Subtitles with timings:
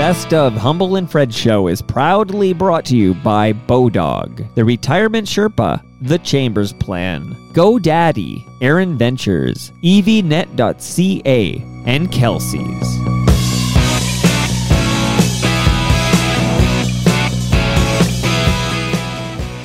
[0.00, 5.28] best of Humble and Fred show is proudly brought to you by Bodog, the Retirement
[5.28, 12.96] Sherpa, The Chambers Plan, GoDaddy, Aaron Ventures, EVNet.ca, and Kelsey's.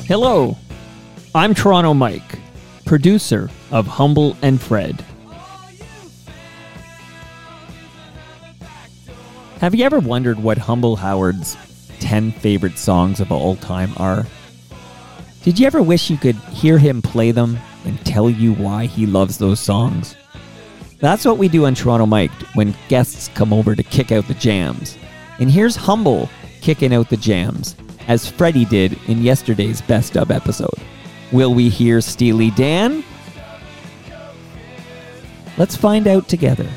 [0.06, 0.54] Hello,
[1.34, 2.38] I'm Toronto Mike,
[2.84, 5.02] producer of Humble and Fred.
[9.60, 11.56] Have you ever wondered what Humble Howard's
[12.00, 14.26] 10 favorite songs of all time are?
[15.44, 17.56] Did you ever wish you could hear him play them
[17.86, 20.14] and tell you why he loves those songs?
[20.98, 24.34] That's what we do on Toronto Mike when guests come over to kick out the
[24.34, 24.98] jams.
[25.38, 26.28] And here's Humble
[26.60, 27.76] kicking out the jams,
[28.08, 30.78] as Freddie did in yesterday's Best of episode.
[31.32, 33.02] Will we hear Steely Dan?
[35.56, 36.68] Let's find out together.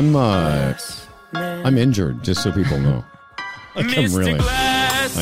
[0.00, 0.72] I'm uh,
[1.34, 3.04] I'm injured, just so people know.
[3.76, 4.40] Like I'm really, like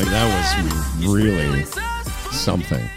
[0.07, 1.65] that was really
[2.31, 2.89] something.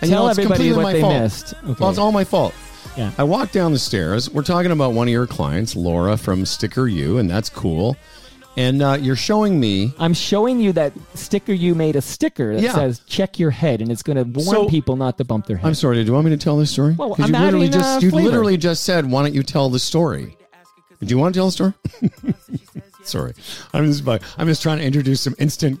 [0.00, 1.12] And Tell it's everybody completely what my they fault.
[1.22, 1.54] missed.
[1.64, 1.74] Okay.
[1.80, 2.54] Well, it's all my fault.
[2.96, 3.10] Yeah.
[3.18, 4.30] I walked down the stairs.
[4.30, 7.96] We're talking about one of your clients, Laura from StickerYou, and that's cool.
[8.56, 9.92] And uh, you're showing me.
[9.98, 12.74] I'm showing you that sticker you made a sticker that Yeah.
[12.74, 15.56] says "check your head" and it's going to warn So- people not to bump their
[15.56, 15.66] head.
[15.66, 15.96] I'm sorry.
[15.96, 16.94] Do you want me to tell this story?
[16.96, 18.28] Well, 'Cause I'm you literally just uh, you flavor.
[18.30, 20.36] literally just said, "Why don't you tell the story?"
[21.06, 21.72] Do you want to tell the story?
[23.04, 23.34] sorry,
[23.72, 24.06] I'm just
[24.38, 25.80] I'm just trying to introduce some instant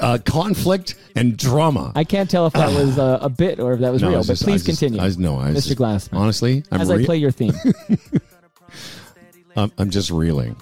[0.00, 1.92] uh, conflict and drama.
[1.94, 4.18] I can't tell if that was uh, a bit or if that was No, real,
[4.18, 5.00] was but just- please was just- continue.
[5.00, 5.68] I was- no, I was Mr.
[5.68, 6.16] just- Glassman.
[6.18, 7.52] Honestly, I'm as I play your theme.
[9.56, 10.56] I'm, I'm just reeling.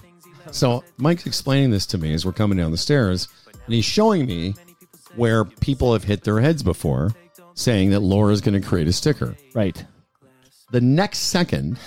[0.51, 3.29] So Mike's explaining this to me as we're coming down the stairs,
[3.67, 4.55] and he's showing me
[5.15, 7.13] where people have hit their heads before,
[7.55, 9.37] saying that Laura's going to create a sticker.
[9.55, 9.85] right.
[10.73, 11.79] The next second,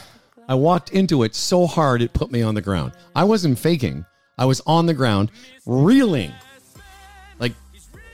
[0.54, 2.92] I walked into it so hard it put me on the ground.
[3.16, 4.06] I wasn't faking.
[4.38, 5.32] I was on the ground,
[5.66, 6.32] reeling.
[7.40, 7.54] Like,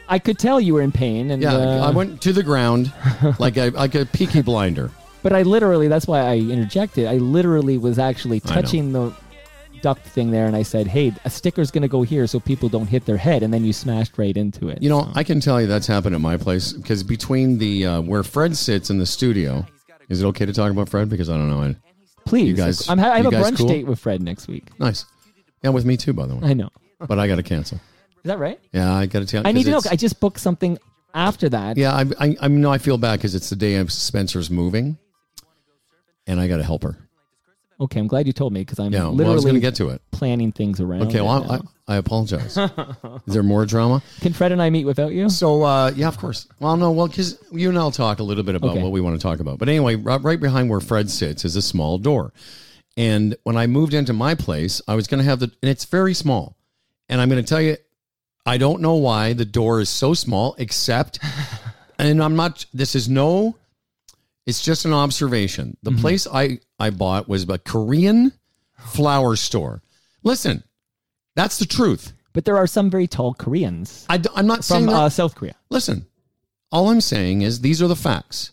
[0.08, 2.94] I could tell you were in pain, and yeah, uh, I went to the ground
[3.40, 4.90] like a like a peaky blinder.
[5.22, 7.08] but I literally that's why I interjected.
[7.08, 9.14] I literally was actually touching the
[9.82, 12.70] duct thing there, and I said, "Hey, a sticker's going to go here so people
[12.70, 14.82] don't hit their head," and then you smashed right into it.
[14.82, 18.02] You know, I can tell you that's happened at my place because between the uh,
[18.02, 19.66] where Fred sits in the studio,
[20.08, 21.10] is it okay to talk about Fred?
[21.10, 21.64] Because I don't know.
[21.64, 21.76] I,
[22.30, 23.68] please, you guys- I'm, ha- I have you a guys brunch cool?
[23.68, 24.66] date with Fred next week.
[24.80, 25.06] nice,
[25.64, 26.50] yeah, with me too, by the way.
[26.50, 26.70] I know.
[27.00, 27.78] But I got to cancel.
[27.78, 28.60] Is that right?
[28.74, 29.46] Yeah, I got to tell.
[29.48, 29.78] I need 'cause to know.
[29.80, 30.78] it's- I just booked something
[31.14, 31.78] after that.
[31.78, 32.72] Yeah, I, I, I know.
[32.72, 34.98] I feel bad because it's the day of Spencer's moving,
[36.28, 36.98] and I got to help her.
[37.82, 39.60] Okay, I'm glad you told me because I'm Yeah, well, I was literally going to
[39.62, 40.02] get to it.
[40.12, 41.04] planning things around.
[41.04, 41.50] Okay, well.
[41.88, 42.58] I, I apologize.
[43.28, 44.04] Is there more drama?
[44.22, 45.30] Can Fred and I meet without you?
[45.30, 46.48] So, uh, yeah, of course.
[46.60, 48.84] Well, no, well, because you and I'll talk a little bit about Okay.
[48.84, 49.60] what we want to talk about.
[49.60, 52.34] But anyway, right, right behind where Fred sits is a small door.
[52.98, 55.86] And when I moved into my place, I was going to have the, and it's
[55.86, 56.58] very small.
[57.08, 57.78] And I'm going to tell you,
[58.46, 61.20] I don't know why the door is so small, except,
[61.98, 63.56] and I'm not, this is no,
[64.46, 65.78] it's just an observation.
[65.84, 66.02] The Mm-hmm.
[66.02, 68.32] place I, I bought was a Korean
[68.78, 69.82] flower store.
[70.24, 70.64] Listen,
[71.36, 72.14] that's the truth.
[72.34, 75.00] But there are some very tall Koreans I, am not saying from that.
[75.00, 75.56] uh, South Korea.
[75.70, 76.06] Listen,
[76.72, 78.52] all I'm saying is these are the facts.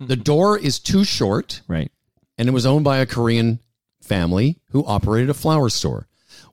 [0.00, 1.90] the door is too short, Right.
[2.36, 3.60] and it was owned by a Korean
[4.02, 6.06] family who operated a flower store.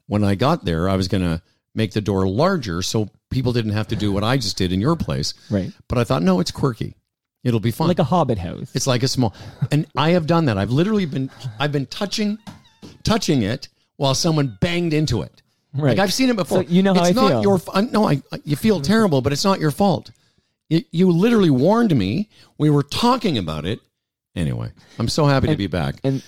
[0.08, 1.42] When I got there, I was going to
[1.74, 4.80] make the door larger so people didn't have to do what I just did in
[4.80, 5.34] your place.
[5.50, 5.72] Right.
[5.90, 6.96] But I thought, no, it's quirky.
[7.46, 7.88] It'll be fun.
[7.88, 8.72] Like a hobbit house.
[8.76, 9.34] it's like a small,
[9.72, 10.58] and I have done that.
[10.58, 11.30] I've literally been,
[11.60, 12.38] I've been touching,
[13.04, 15.42] touching it while someone banged into it.
[15.74, 15.92] right.
[15.92, 16.64] Like I've seen it before.
[16.64, 17.42] So you know how it's I not feel.
[17.44, 17.56] your.
[17.56, 18.22] f- No, I.
[18.44, 20.12] You feel terrible, but it's not your fault.
[20.70, 22.30] You, you literally warned me.
[22.58, 23.80] We were talking about it.
[24.36, 26.22] Anyway, I'm so happy to be back, and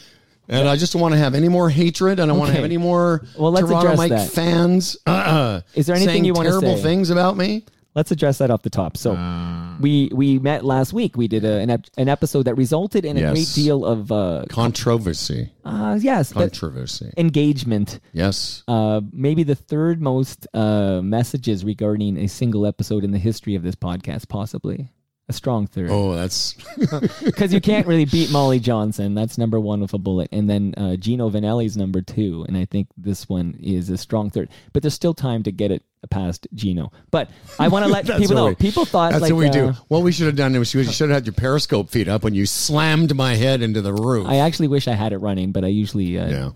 [0.47, 2.19] and I just don't want to have any more hatred.
[2.21, 4.29] I don't want to have any more Well, let's Toronto Mike that.
[4.31, 4.95] fans.
[5.05, 6.83] Uh, Is there anything you wanna terrible say?
[6.83, 7.65] things about me?
[7.97, 8.95] Let's address that off the top.
[8.95, 9.75] So Uh.
[9.81, 11.17] we we met last week.
[11.17, 13.33] We did a, an, ep- an episode that resulted in a Yes.
[13.33, 17.11] great deal of uh, Controversy, uh yes controversy.
[17.17, 17.99] engagement.
[18.13, 18.63] Yes.
[18.67, 23.63] Uh, maybe the third most uh, messages regarding a single episode in the history of
[23.63, 24.89] this podcast, possibly
[25.29, 25.89] a strong third.
[25.91, 26.53] Oh, that's
[27.23, 29.13] because you can't really beat Molly Johnson.
[29.13, 32.65] That's number one with a bullet, and then uh, Gino Vannelli's number two, and I
[32.65, 34.49] think this one is a strong third.
[34.73, 36.93] But there's still time to get it past Gino.
[37.11, 37.29] But
[37.59, 38.45] I want to let people know.
[38.47, 39.73] we- people thought that's like what we uh, do.
[39.89, 42.33] What we should have done was you should have had your Periscope feed up when
[42.33, 44.27] you slammed my head into the roof.
[44.27, 46.49] I actually wish I had it running, but I usually uh, yeah.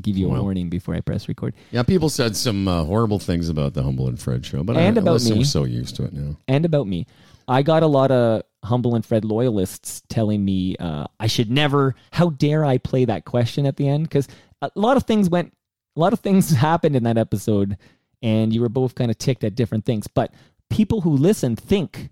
[0.00, 0.42] give you a Well.
[0.42, 1.54] warning before I press record.
[1.70, 4.98] Yeah, people said some uh, horrible things about the Humble and Fred show, but And
[4.98, 5.32] I, about me.
[5.34, 6.36] we're so used to it now.
[6.48, 7.06] and about me.
[7.48, 11.94] I got a lot of Humble and Fred loyalists telling me uh, I should never.
[12.12, 14.04] How dare I play that question at the end?
[14.04, 14.28] Because
[14.62, 15.52] a lot of things went,
[15.96, 17.76] a lot of things happened in that episode,
[18.22, 20.06] and you were both kind of ticked at different things.
[20.06, 20.32] But
[20.70, 22.10] people who listen think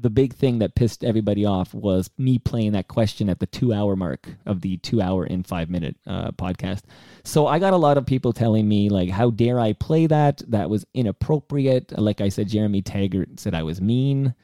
[0.00, 3.72] the big thing that pissed everybody off was me playing that question at the two
[3.72, 6.82] hour mark of the two hour and five minute uh, podcast.
[7.24, 10.42] So I got a lot of people telling me, like, how dare I play that?
[10.46, 11.98] That was inappropriate.
[11.98, 14.34] Like I said, Jeremy Taggart said I was mean.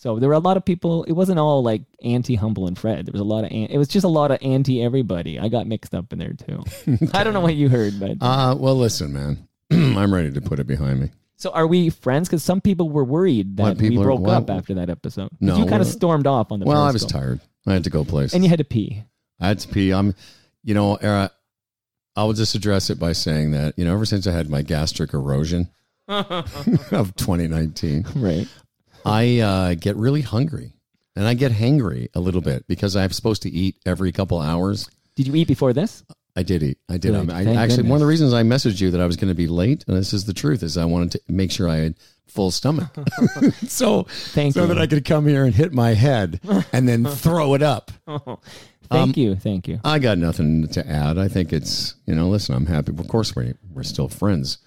[0.00, 1.02] So there were a lot of people.
[1.04, 3.04] It wasn't all like anti Humble and Fred.
[3.04, 3.50] There was a lot of.
[3.50, 5.40] An- it was just a lot of anti everybody.
[5.40, 6.62] I got mixed up in there too.
[7.12, 10.60] I don't know what you heard, but Uh, well, listen, man, I'm ready to put
[10.60, 11.10] it behind me.
[11.36, 12.28] so are we friends?
[12.28, 15.30] Because some people were worried that we people are- broke up after that episode.
[15.40, 16.66] No, you kind of stormed off on the.
[16.66, 17.40] Well, I was tired.
[17.66, 18.34] I had to go places.
[18.34, 19.02] and you had to pee.
[19.40, 19.92] I had to pee.
[19.92, 20.14] I'm,
[20.62, 21.30] you know, Era,
[22.14, 24.62] I will just address it by saying that, you know, ever since I had my
[24.62, 25.68] gastric erosion
[26.08, 28.46] of 2019, Right.
[29.04, 30.74] I uh, get really hungry
[31.16, 34.88] and I get hangry a little bit because I'm supposed to eat every couple hours.
[35.16, 36.04] Did you eat before this?
[36.36, 36.78] I did eat.
[36.88, 37.12] I did.
[37.12, 37.30] Good.
[37.30, 37.90] I, I actually goodness.
[37.90, 39.96] one of the reasons I messaged you that I was going to be late, and
[39.96, 41.94] this is the truth, is I wanted to make sure I had
[42.28, 42.90] full stomach,
[43.66, 44.68] so Thank so you.
[44.68, 46.40] that I could come here and hit my head
[46.72, 47.90] and then throw it up.
[48.06, 48.38] Thank
[48.90, 49.34] Um, you.
[49.34, 49.80] Thank you.
[49.84, 51.18] I got nothing to add.
[51.18, 52.28] I think it's you know.
[52.28, 52.92] Listen, I'm happy.
[52.96, 54.58] Of course, we we're still friends.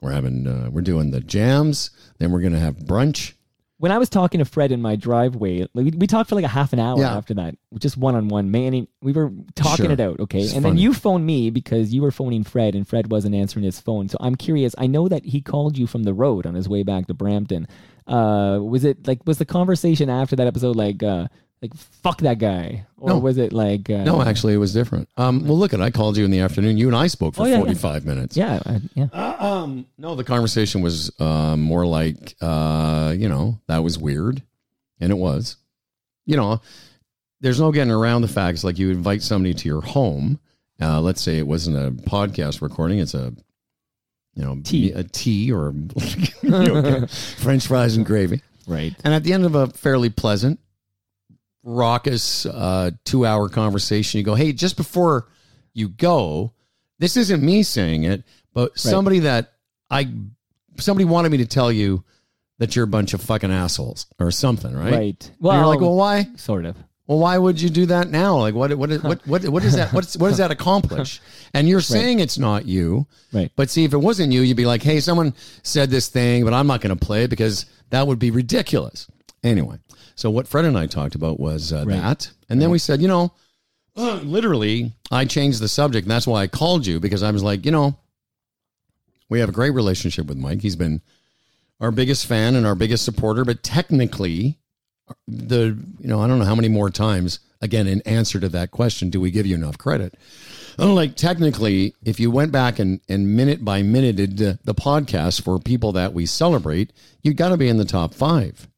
[0.00, 1.90] We're having uh, we're doing the jams.
[2.18, 3.32] Then we're gonna have brunch.
[3.78, 6.44] When I was talking to Fred in my driveway, like, we, we talked for like
[6.46, 7.14] a half an hour Yeah.
[7.14, 8.50] after that, just one on one.
[8.50, 9.92] Man, we were talking Sure.
[9.92, 10.40] it out, okay?
[10.40, 10.82] It's and then funny.
[10.82, 14.08] you phoned me because you were phoning Fred, and Fred wasn't answering his phone.
[14.08, 14.74] So I'm curious.
[14.78, 17.68] I know that he called you from the road on his way back to Brampton.
[18.06, 21.26] Uh, was it like was the conversation after that episode like uh,
[21.70, 23.18] like fuck that guy, or No.
[23.18, 25.08] was it like uh, No, actually, it was different.
[25.16, 26.76] Um, well, look, at I called you in the afternoon.
[26.78, 27.60] You and I spoke for Oh, yeah, yeah.
[27.60, 28.36] 45 minutes.
[28.36, 29.06] Yeah, I, yeah.
[29.38, 34.42] Um, no, the conversation was uh, more like, uh, you know, that was weird,
[35.00, 35.56] and it was.
[36.24, 36.60] You know,
[37.40, 38.64] there's no getting around the facts.
[38.64, 40.38] Like you invite somebody to your home.
[40.80, 43.32] Uh, let's say it wasn't a podcast recording; it's a,
[44.34, 44.92] you know, Tea.
[44.92, 45.72] a tea or
[47.38, 48.42] French fries and gravy.
[48.66, 48.94] Right.
[49.04, 50.58] And at the end of a fairly pleasant,
[51.66, 55.28] raucous uh, two hour conversation, you go, Hey, just before
[55.74, 56.52] you go,
[56.98, 58.22] this isn't me saying it,
[58.54, 59.52] but somebody that
[59.90, 60.08] I,
[60.78, 62.04] somebody wanted me to tell you
[62.58, 64.92] that you're a bunch of fucking assholes or something, right?
[64.92, 65.30] Right.
[65.40, 66.26] Well, Well, you're like, well, why?
[66.36, 66.76] sort of.
[67.06, 68.38] Well, why would you do that now?
[68.38, 69.92] Like, what, what, what, what, what is that?
[69.92, 71.20] What's, what does that accomplish?
[71.54, 73.52] And you're saying it's not you, Right.
[73.54, 76.52] but see, if it wasn't you, you'd be like, hey, someone said this thing, but
[76.54, 79.06] I'm not going to play it because that would be ridiculous.
[79.44, 79.78] Anyway,
[80.16, 82.00] so what Fred and I talked about was uh, Right.
[82.00, 82.30] that.
[82.48, 83.32] And then we said, you know,
[83.96, 86.04] uh, literally, I changed the subject.
[86.06, 87.96] And that's why I called you because I was like, you know,
[89.28, 90.62] we have a great relationship with Mike.
[90.62, 91.00] He's been
[91.80, 94.58] our biggest fan and our biggest supporter, but technically,
[95.28, 98.72] the you know I don't know how many more times again in answer to that
[98.72, 100.14] question do we give you enough credit?
[100.78, 105.42] Like technically, if you went back and and minute by minute did the, the podcast
[105.42, 106.92] for people that we celebrate,
[107.22, 108.68] you've got to be in the top five.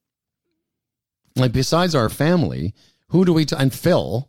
[1.38, 2.75] Like besides our family,
[3.09, 4.28] who do we t- and Phil?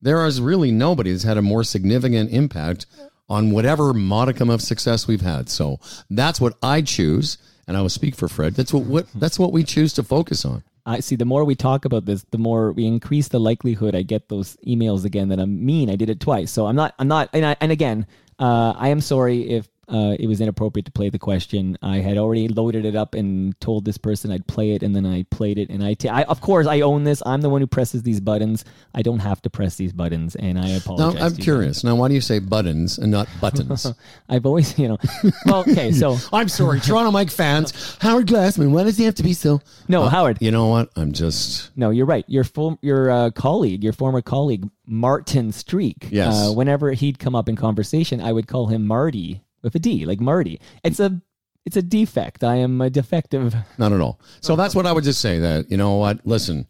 [0.00, 2.86] There is really nobody that's had a more significant impact
[3.28, 5.48] on whatever modicum of success we've had.
[5.48, 5.78] So
[6.10, 8.54] that's what I choose, and I will speak for Fred.
[8.54, 10.62] That's what, what that's what we choose to focus on.
[10.84, 11.14] I see.
[11.14, 14.56] The more we talk about this, the more we increase the likelihood I get those
[14.66, 15.88] emails again that I'm mean.
[15.88, 16.94] I did it twice, so I'm not.
[16.98, 17.30] I'm not.
[17.32, 18.06] And, I, and again,
[18.38, 21.76] uh, I am sorry if uh, it was inappropriate to play the question.
[21.82, 25.04] I had already loaded it up and told this person I'd play it, and then
[25.04, 25.68] I played it.
[25.68, 27.22] And I, t- I of course, I own this.
[27.26, 28.64] I'm the one who presses these buttons.
[28.94, 31.22] I don't have to press these buttons, and I Now apologize.
[31.22, 31.42] I'm to you.
[31.42, 31.84] curious.
[31.84, 33.86] Now, why do you say buttons and not buttons?
[34.28, 34.98] I've always, you know.
[35.46, 37.96] Well, okay, so I'm sorry, Toronto Mike fans.
[38.00, 38.70] Howard Glassman.
[38.70, 39.60] Why does he have to be so?
[39.88, 40.38] no, Howard.
[40.40, 40.90] You know what?
[40.96, 42.24] I'm just No, you're right.
[42.28, 46.08] Your full, your uh, colleague, your former colleague, Martin Streek.
[46.10, 46.34] Yes.
[46.34, 50.04] Uh, whenever he'd come up in conversation, I would call him Marty with a D,
[50.06, 50.60] like Marty.
[50.84, 51.20] It's a,
[51.64, 52.42] it's a defect.
[52.44, 53.54] I am a defective.
[53.78, 54.20] not at all.
[54.40, 55.38] So that's what I would just say.
[55.38, 56.26] That you know what?
[56.26, 56.66] Listen.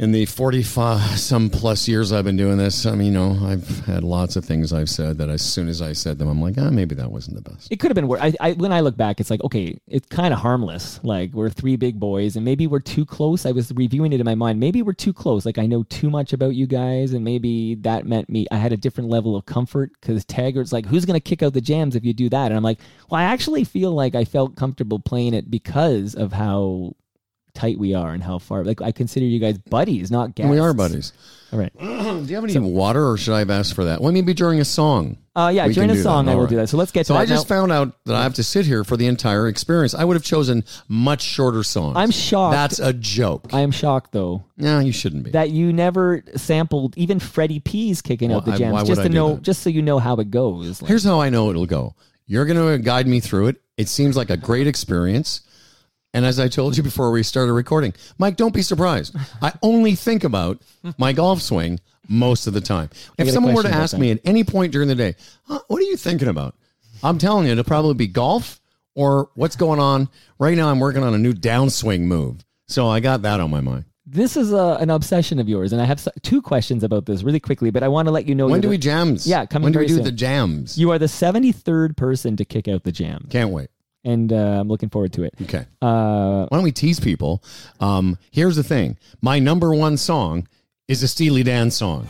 [0.00, 3.84] In the 45 some plus years I've been doing this, I mean, you know, I've
[3.84, 6.54] had lots of things I've said that as soon as I said them, I'm like,
[6.56, 7.70] ah, maybe that wasn't the best.
[7.70, 8.22] It could have been worse.
[8.22, 11.00] I, I, when I look back, it's like okay, it's kind of harmless.
[11.04, 13.44] Like we're three big boys, and maybe we're too close.
[13.44, 14.58] I was reviewing it in my mind.
[14.58, 15.44] Maybe we're too close.
[15.44, 18.46] Like I know too much about you guys, and maybe that meant me.
[18.50, 21.60] I had a different level of comfort because Taggart's like, "Who's gonna kick out the
[21.60, 22.78] jams if you do that?" And I'm like,
[23.10, 26.94] "Well, I actually feel like I felt comfortable playing it because of how."
[27.60, 28.64] Tight we are and how far.
[28.64, 30.50] Like I consider you guys buddies, not guests.
[30.50, 31.12] We are buddies.
[31.52, 31.72] All right.
[31.78, 31.84] Do
[32.26, 34.00] you have any water, or should I have asked for that?
[34.00, 35.18] Well, maybe during a song.
[35.34, 36.02] Uh, yeah, We during a do that.
[36.04, 36.50] song I will right.
[36.50, 36.68] do that.
[36.68, 37.22] So let's get So to that.
[37.22, 39.94] I just Now, found out that I have to sit here for the entire experience.
[39.94, 41.96] I would have chosen much shorter songs.
[41.96, 42.52] I'm shocked.
[42.52, 43.48] That's a joke.
[43.52, 45.30] I am shocked though no, you shouldn't be.
[45.32, 49.00] that you never sampled even Freddie P's kicking out the Why- jams why would just
[49.00, 49.42] I to do know that?
[49.42, 50.82] just so you know how it goes.
[50.82, 51.94] Like, Here's how I know it'll go.
[52.26, 53.56] You're going to guide me through it.
[53.76, 55.40] It seems like a great experience.
[56.12, 59.14] And as I told you before we started recording, Mike, don't be surprised.
[59.40, 60.60] I only think about
[60.98, 62.90] my golf swing most of the time.
[63.16, 65.14] If someone were to ask me at any point during the day,
[65.44, 66.56] huh, what are you thinking about?
[67.04, 68.60] I'm telling you, it'll probably be golf
[68.96, 70.08] or what's going on.
[70.40, 72.44] Right now, I'm working on a new downswing move.
[72.66, 73.84] So I got that on my mind.
[74.04, 77.38] this is a, an obsession of yours, and I have two questions about this really
[77.40, 77.70] quickly.
[77.70, 79.26] But I want to let you know When do the- we jams?
[79.28, 80.04] Yeah, coming When do we do soon.
[80.04, 80.76] the jams?
[80.76, 83.68] You are the 73rd person to kick out the jam, Can't wait.
[84.04, 85.34] And uh, I'm looking forward to it.
[85.42, 85.66] Okay.
[85.82, 87.42] Uh, Why don't we tease people?
[87.80, 88.96] Um, here's the thing.
[89.20, 90.46] My number one song
[90.88, 92.08] is a Steely Dan song.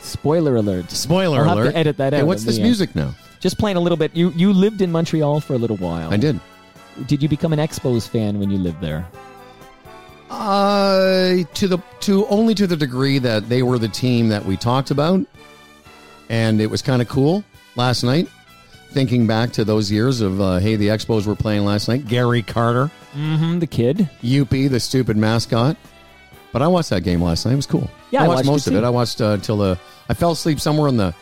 [0.00, 0.90] spoiler alert.
[0.90, 1.76] Spoiler I'll have to alert.
[1.76, 2.64] edit that Hey, out what's this end.
[2.64, 3.14] music now?
[3.40, 4.14] Just playing a little bit.
[4.16, 6.12] You you lived in Montreal for a little while.
[6.12, 6.40] I did.
[7.06, 9.06] Did you become an Expos fan when you lived there?
[10.30, 14.56] Uh, to the to only to the degree that they were the team that we
[14.56, 15.20] talked about,
[16.30, 17.44] and it was kind of cool
[17.76, 18.28] last night.
[18.94, 22.06] Thinking back to those years of uh, hey, the Expos were playing last night.
[22.06, 23.58] Gary Carter, Mm-hmm.
[23.58, 24.08] The kid.
[24.22, 25.76] Youppi, the stupid mascot.
[26.52, 27.52] But I watched that game last night.
[27.52, 27.90] It was cool.
[28.12, 28.84] Yeah, I I watched, watched most of it.
[28.84, 29.78] I watched uh, till the.
[30.08, 31.12] I fell asleep somewhere in the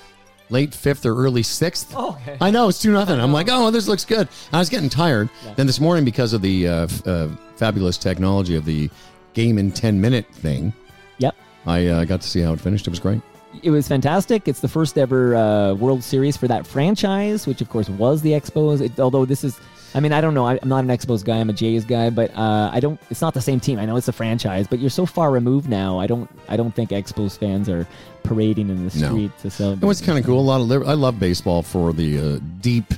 [0.50, 1.94] late fifth or early sixth.
[1.96, 2.36] Oh, okay.
[2.42, 3.18] I know it's two nothing.
[3.18, 4.28] I'm like, oh, this looks good.
[4.52, 5.30] I was getting tired.
[5.56, 8.90] Then this morning, because of the uh, f- uh, fabulous technology of the
[9.32, 10.74] game in ten minute thing,
[11.18, 11.34] Yep.
[11.64, 12.86] I uh, got to see how it finished.
[12.86, 13.22] It was great.
[13.62, 14.49] It was fantastic.
[14.49, 18.30] It's the first ever uh, World Series for that franchise, which of course was the
[18.32, 18.80] Expos.
[18.80, 19.61] It, although this is,
[19.94, 20.47] I mean, I don't know.
[20.47, 21.37] I, I'm not an Expos guy.
[21.38, 22.99] I'm a Jays guy, but uh, I don't.
[23.11, 23.78] It's not the same team.
[23.78, 25.99] I know it's a franchise, but you're so far removed now.
[25.99, 26.30] I don't.
[26.49, 27.87] I don't think Expos fans are
[28.23, 29.09] parading in the No.
[29.09, 29.85] street to celebrate.
[29.87, 30.40] It was kind of cool.
[30.40, 32.94] A lot of liber- I love baseball for the uh, deep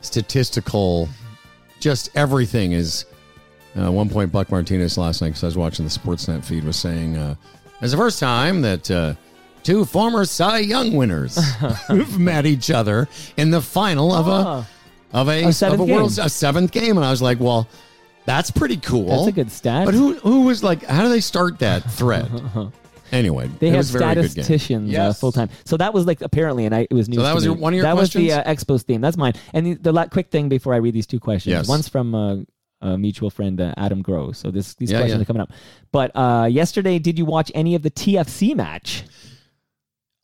[0.00, 1.08] statistical,
[1.80, 3.04] just everything is.
[3.76, 6.76] Uh, one point, Buck Martinez last night, because I was watching the Sportsnet feed, was
[6.76, 7.34] saying uh,
[7.80, 9.14] it's the first time that uh,
[9.64, 11.36] two former Cy Young winners
[11.88, 14.68] who've met each other in the final of Ah.
[15.12, 16.24] a of a, A seventh of a world game.
[16.24, 17.68] a seventh game, and I was like, well,
[18.26, 19.08] that's pretty cool.
[19.08, 19.84] That's a good stat.
[19.86, 20.82] But who who was like?
[20.84, 22.30] How do they start that thread?
[23.12, 24.28] anyway, They it have was a very good game.
[24.30, 25.20] statisticians uh, Yes.
[25.20, 25.50] full time.
[25.64, 27.16] So that was like apparently, and I, it was new.
[27.16, 28.52] So that was your- one of your That was the uh.
[28.52, 29.00] Expos theme.
[29.00, 29.34] That's mine.
[29.52, 31.52] And the, the la- quick thing before I read these two questions.
[31.52, 31.68] Yes.
[31.68, 32.36] One's from uh,
[32.80, 34.32] a mutual friend, uh, Adam Growe.
[34.34, 35.22] So this these Yeah, questions yeah.
[35.22, 35.50] are coming up.
[35.92, 39.04] But uh, yesterday, did you watch any of the TFC match?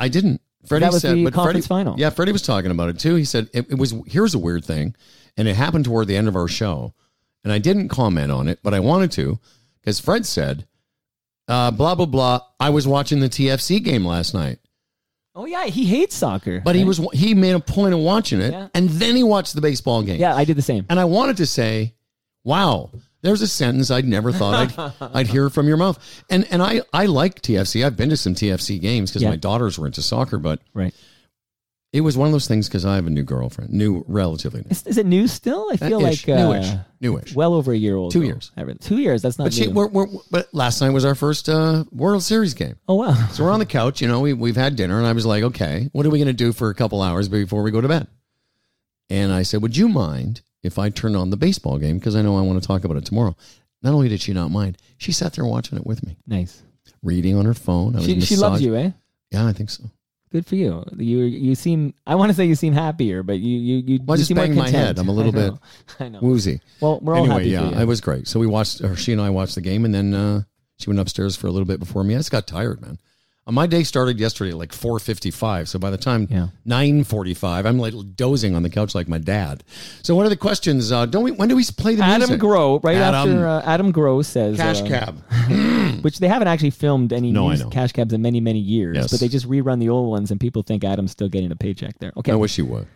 [0.00, 0.40] I didn't.
[0.66, 1.98] Freddie That was said, the but conference Freddie, final.
[2.00, 3.14] Yeah, Freddie was talking about it too.
[3.14, 3.94] He said it, it was.
[4.06, 4.94] Here's a weird thing,
[5.36, 6.92] and it happened toward the end of our show,
[7.44, 9.38] and I didn't comment on it, but I wanted to
[9.80, 10.66] because Fred said,
[11.48, 14.58] uh, "Blah blah blah." I was watching the TFC game last night,
[15.34, 16.60] Oh yeah, he hates soccer.
[16.62, 18.68] but he was he made a point of watching it, Yeah.
[18.74, 20.20] and then he watched the baseball game.
[20.20, 20.84] Yeah, I did the same.
[20.90, 21.94] And I wanted to say,
[22.44, 22.90] "Wow,
[23.22, 25.98] there's a sentence I'd never thought I'd, I'd hear from your mouth."
[26.30, 27.84] And and I I like TFC.
[27.84, 29.30] I've been to some TFC games because Yeah.
[29.30, 30.94] my daughters were into soccer, but Right.
[31.92, 34.68] it was one of those things because I have a new girlfriend, new, relatively new.
[34.70, 35.66] Is, is it new still?
[35.72, 37.34] I feel Ish, like uh, newish, newish.
[37.34, 38.12] well over a year old.
[38.12, 38.52] Two years.
[38.80, 39.22] Two years.
[39.22, 42.54] That's not But she, we're, we're, but last night was our first uh, World Series
[42.54, 42.76] game.
[42.88, 43.14] oh wow.
[43.32, 45.42] So we're on the couch, you know, we, we've had dinner, and I was like,
[45.42, 47.88] okay, what are we going to do for a couple hours before we go to
[47.88, 48.06] bed?
[49.08, 51.98] And I said, would you mind if I turned on the baseball game?
[51.98, 53.36] Because I know I want to talk about it tomorrow.
[53.82, 56.62] Not only did she not mind, she sat there watching it with me, Nice.
[57.02, 57.94] reading on her phone.
[57.96, 58.90] I was She, she loves you, eh?
[59.30, 59.84] Yeah, I think so.
[60.32, 60.84] Good for you.
[60.96, 61.92] You you seem.
[62.06, 63.98] I want to say you seem happier, but you you you.
[64.04, 64.86] Well, I you just seem more banged my content.
[64.86, 64.98] head.
[65.00, 65.58] I'm a little I know.
[65.98, 66.20] I know.
[66.20, 66.60] Woozy.
[66.80, 67.80] Well, we're all anyway, happy yeah, for you.
[67.82, 68.28] it was great.
[68.28, 70.42] So we watched, or she and I watched the game, and then uh,
[70.78, 72.14] she went upstairs for a little bit before me.
[72.14, 72.98] I just got tired, man.
[73.46, 76.48] Uh, my day started yesterday at like 4.55 so by the time Yeah.
[76.66, 79.64] 9.45 i'm like dozing on the couch like my dad
[80.02, 82.40] so one of the questions uh, don't we when do we play the Adam music
[82.40, 83.14] Growe, right Adam.
[83.30, 85.22] after uh, Adam Growe says cash uh, cab
[86.04, 89.10] which they haven't actually filmed any No, cash cabs in many many years, Yes.
[89.10, 91.98] but they just rerun the old ones, and people think Adam's still getting a paycheck
[91.98, 92.12] there.
[92.16, 92.86] Okay, i wish he would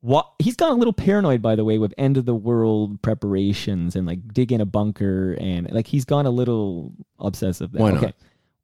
[0.00, 3.96] what he's gone a little paranoid by the way with end of the world preparations
[3.96, 7.82] and like dig in a bunker and like he's gone a little obsessive there.
[7.82, 8.04] Why not?
[8.04, 8.12] Okay.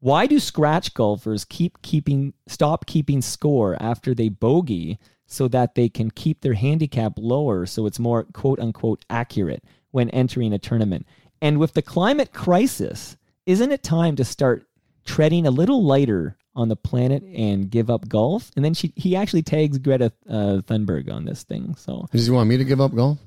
[0.02, 5.88] Why do scratch golfers keep keeping stop keeping score after they bogey so that they
[5.88, 11.06] can keep their handicap lower so it's more quote unquote accurate when entering a tournament?
[11.40, 13.16] And with the climate crisis,
[13.46, 14.66] isn't it time to start
[15.04, 18.50] treading a little lighter on the planet and give up golf?
[18.56, 21.76] And then she he actually tags Greta uh, Thunberg on this thing.
[21.76, 23.20] So does he want me to give up golf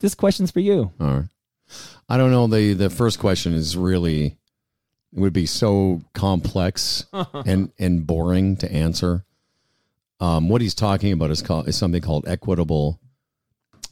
[0.00, 0.92] this question's for you.
[1.00, 1.24] all right
[2.08, 2.46] I don't know.
[2.48, 4.36] The the first question is really
[5.12, 9.24] it would be so complex and and boring to answer.
[10.20, 13.00] Um, what he's talking about is called is something called equitable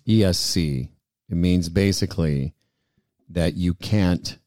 [0.06, 0.90] ESC.
[1.30, 2.54] It means basically
[3.30, 4.38] that you can't.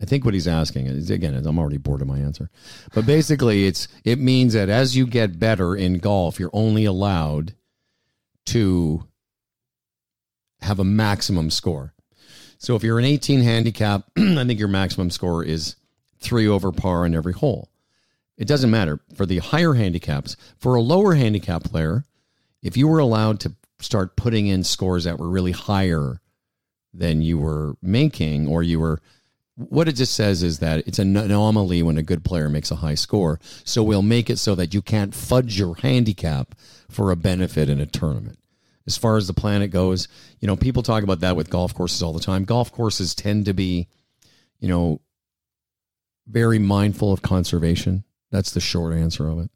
[0.00, 2.50] I think what he's asking is again, I'm already bored of my answer,
[2.94, 7.54] but basically, it's it means that as you get better in golf, you're only allowed
[8.46, 9.06] to
[10.60, 11.94] have a maximum score.
[12.58, 15.76] So if you're an 18 handicap, I think your maximum score is
[16.26, 17.70] three over par in every hole.
[18.36, 20.36] It doesn't matter for the higher handicaps.
[20.58, 22.04] For a lower handicap player,
[22.62, 26.20] if you were allowed to start putting in scores that were really higher
[26.92, 29.00] than you were making, or you were,
[29.54, 32.76] what it just says is that it's an anomaly when a good player makes a
[32.76, 33.38] high score.
[33.64, 36.54] So we'll make it so that you can't fudge your handicap
[36.90, 38.38] for a benefit in a tournament
[38.86, 40.08] as far as the planet goes.
[40.40, 42.44] You know, people talk about that with golf courses all the time.
[42.44, 43.88] Golf courses tend to be,
[44.60, 45.00] you know,
[46.28, 48.04] very mindful of conservation.
[48.30, 49.50] That's the short answer of it.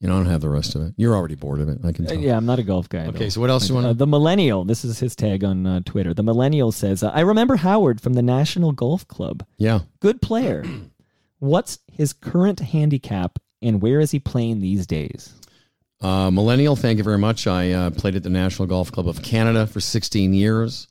[0.00, 0.92] You know, I don't have the rest of it.
[0.98, 1.78] You're already bored of it.
[1.84, 2.18] I can Uh, tell.
[2.18, 3.06] yeah, I'm not a golf guy.
[3.06, 3.28] Okay, though.
[3.30, 4.64] so what else do you want Uh, the millennial.
[4.64, 6.12] This is his tag on uh, Twitter.
[6.12, 9.44] The millennial says, uh, "I remember Howard from the National Golf Club.
[9.56, 9.80] yeah.
[10.00, 10.64] Good player.
[11.38, 15.32] What's his current handicap, and where is he playing these days?"
[16.02, 17.46] Uh, millennial, thank you very much.
[17.46, 20.86] I uh, played at the National Golf Club of Canada for 16 years.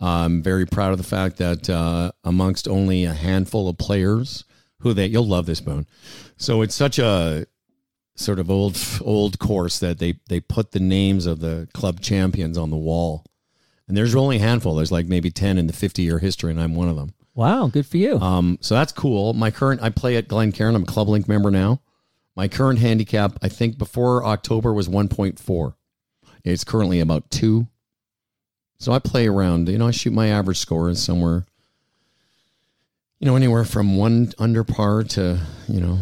[0.00, 4.44] I'm very proud of the fact that uh, amongst only a handful of players
[4.80, 5.86] who they you'll love this bone.
[6.36, 7.46] So it's such a
[8.16, 12.58] sort of old old course that they they put the names of the club champions
[12.58, 13.24] on the wall,
[13.88, 14.74] and there's only a handful.
[14.74, 17.14] There's like maybe 10 in the 50 year history, and I'm one of them.
[17.34, 18.18] Wow, good for you.
[18.20, 19.32] Um, so that's cool.
[19.32, 20.76] My current, I play at Glencairn.
[20.76, 21.80] I'm a ClubLink member now.
[22.36, 25.74] My current handicap, I think before October was 1.4.
[26.44, 27.66] It's currently about two.
[28.78, 31.44] So I play around, you know, I shoot my average score is somewhere,
[33.18, 35.98] you know, anywhere from one under par to, you know,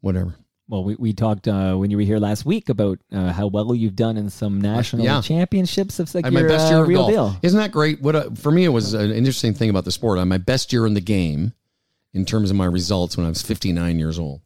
[0.00, 0.34] whatever.
[0.68, 3.74] Well, we, we talked uh, when you were here last week about uh, how well
[3.74, 5.22] you've done in some national yeah.
[5.22, 5.98] championships.
[5.98, 7.10] It's like I had my your best uh, year of real golf.
[7.10, 7.36] deal.
[7.42, 8.02] Isn't that great?
[8.02, 10.18] What a, for me, it was an interesting thing about the sport.
[10.18, 11.54] I'm my best year in the game
[12.12, 14.42] in terms of my results when I was 59 years old.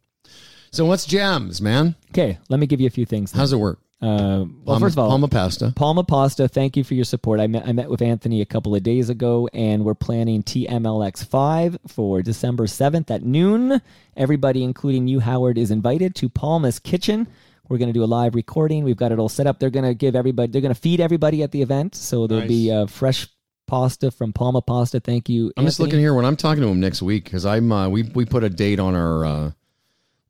[0.71, 1.95] So what's gems, man?
[2.11, 3.31] Okay, let me give you a few things.
[3.31, 3.39] then.
[3.39, 3.79] How's it work?
[4.03, 5.73] Uh, well, Palma- first of all, Palma pasta.
[5.77, 7.39] Palma Pasta, thank you for your support.
[7.39, 11.25] I met I met with Anthony a couple of days ago, and we're planning TMLX
[11.25, 13.81] five for December seventh at noon.
[14.17, 17.27] Everybody, including you, Howard, is invited to Palma's Kitchen.
[17.69, 18.83] We're going to do a live recording.
[18.83, 19.59] We've got it all set up.
[19.59, 20.51] They're going to give everybody.
[20.51, 23.29] They're going to feed everybody at the event, so there'll be uh, fresh
[23.67, 24.99] pasta from Palma Pasta.
[24.99, 25.53] Thank you.
[25.55, 28.03] I'm just looking here when I'm talking to him next week because I'm uh, we
[28.03, 29.51] we put a date on our uh,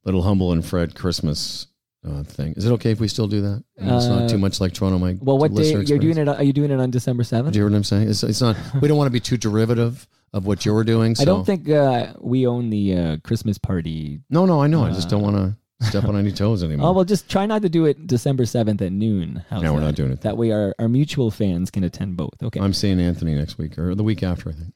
[0.04, 1.66] little humble and Fred Christmas
[2.08, 2.54] uh, thing.
[2.58, 3.64] Is it okay if we still do that?
[3.78, 4.98] And it's not Uh, too much like Toronto.
[5.00, 6.28] My Well, what day you're doing it?
[6.28, 7.54] Are you doing it on December seventh?
[7.54, 8.10] Do you hear what I'm saying?
[8.10, 8.56] It's, it's not.
[8.82, 11.16] We don't want to be too derivative of what you're doing.
[11.16, 11.22] So.
[11.22, 14.20] I don't think uh, we own the uh, Christmas party.
[14.30, 14.84] No, no, I know.
[14.84, 15.56] I just don't want to
[15.88, 16.90] step on any toes anymore.
[16.90, 19.44] Oh well, just try not to do it December seventh at noon.
[19.50, 19.86] How's No, we're that?
[19.88, 20.22] not doing it.
[20.22, 22.42] That way, our, our mutual fans can attend both.
[22.42, 24.50] Okay, I'm seeing Anthony next week or the week after.
[24.50, 24.74] I think.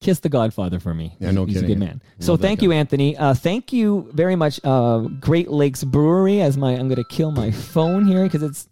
[0.00, 1.14] Kiss the Godfather for me.
[1.20, 2.00] Yeah, no he's, he's a good man.
[2.18, 2.64] Love So thank guy.
[2.66, 3.16] you, Anthony.
[3.16, 6.40] Uh, thank you very much, uh, Great Lakes Brewery.
[6.40, 8.66] As my, I'm going to kill my phone here because it's.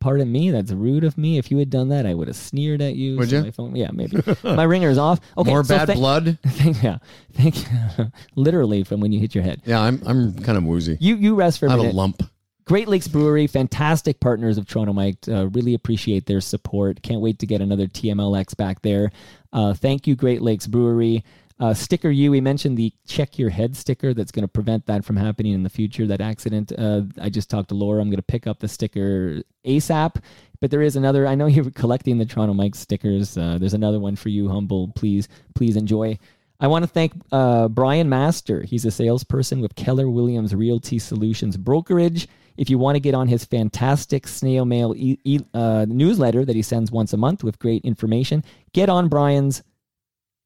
[0.00, 1.38] Pardon me, that's rude of me.
[1.38, 3.16] If you had done that, I would have sneered at you.
[3.16, 3.42] Would So you?
[3.44, 4.18] My phone, yeah, maybe.
[4.44, 5.18] my ringer is off.
[5.38, 6.38] Okay, More so bad thank- blood.
[6.46, 6.98] Thank, yeah,
[7.32, 8.12] thank you.
[8.36, 9.62] Literally from when you hit your head.
[9.64, 10.98] Yeah, I'm I'm kind of woozy.
[11.00, 11.96] You you rest for a I have a minute.
[11.96, 12.22] lump.
[12.66, 15.16] Great Lakes Brewery, fantastic partners of Toronto Mike.
[15.26, 17.00] Uh, really appreciate their support.
[17.02, 19.10] Can't wait to get another TMLX back there.
[19.54, 21.24] Uh, thank you, Great Lakes Brewery.
[21.60, 25.16] Uh, StickerYou, we mentioned the check your head sticker that's going to prevent that from
[25.16, 26.72] happening in the future, that accident.
[26.76, 28.02] Uh, I just talked to Laura.
[28.02, 30.16] I'm going to pick up the sticker ASAP.
[30.60, 33.38] But there is another, I know you're collecting the Toronto Mike stickers.
[33.38, 34.88] Uh, there's another one for you, Humble.
[34.96, 36.18] Please, please enjoy.
[36.58, 38.62] I want to thank uh, Brian Master.
[38.62, 42.26] He's a salesperson with Keller Williams Realty Solutions Brokerage.
[42.56, 46.56] If you want to get on his fantastic snail mail e- e- uh, newsletter that
[46.56, 49.62] he sends once a month with great information, get on Brian's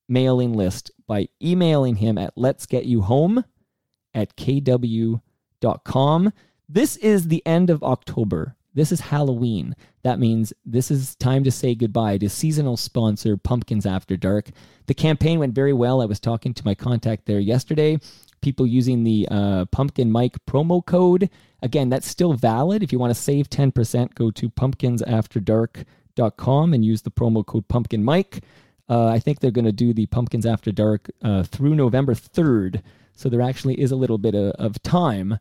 [0.09, 3.44] mailing list by emailing him at let's get you home
[4.14, 5.21] at kw.com.
[6.68, 8.57] This is the end of October.
[8.75, 9.75] This is Halloween.
[10.03, 14.51] That means this is time to say goodbye to seasonal sponsor Pumpkins After Dark.
[14.87, 16.01] The campaign went very well.
[16.01, 17.99] I was talking to my contact there yesterday.
[18.40, 21.31] People using the uh, Pumpkin Mike promo code.
[21.62, 22.83] Again, that's still valid.
[22.83, 28.05] If you want to save 10%, go to pumpkinsafterdark.com and use the promo code Pumpkin
[28.05, 28.44] Mike.
[28.88, 32.83] Uh, I think they're going to do the Pumpkins After Dark uh, through November 3rd.
[33.12, 35.38] So there actually is a little bit of, of time.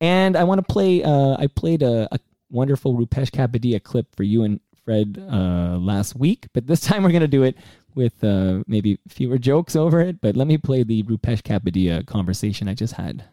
[0.00, 2.18] And I want to play, uh, I played a, a
[2.50, 7.10] wonderful Rupesh Kapadia clip for you and Fred uh, last week, but this time we're
[7.10, 7.56] going to do it
[7.94, 10.20] with uh, maybe fewer jokes over it.
[10.20, 13.24] But let me play the Rupesh Kapadia conversation I just had.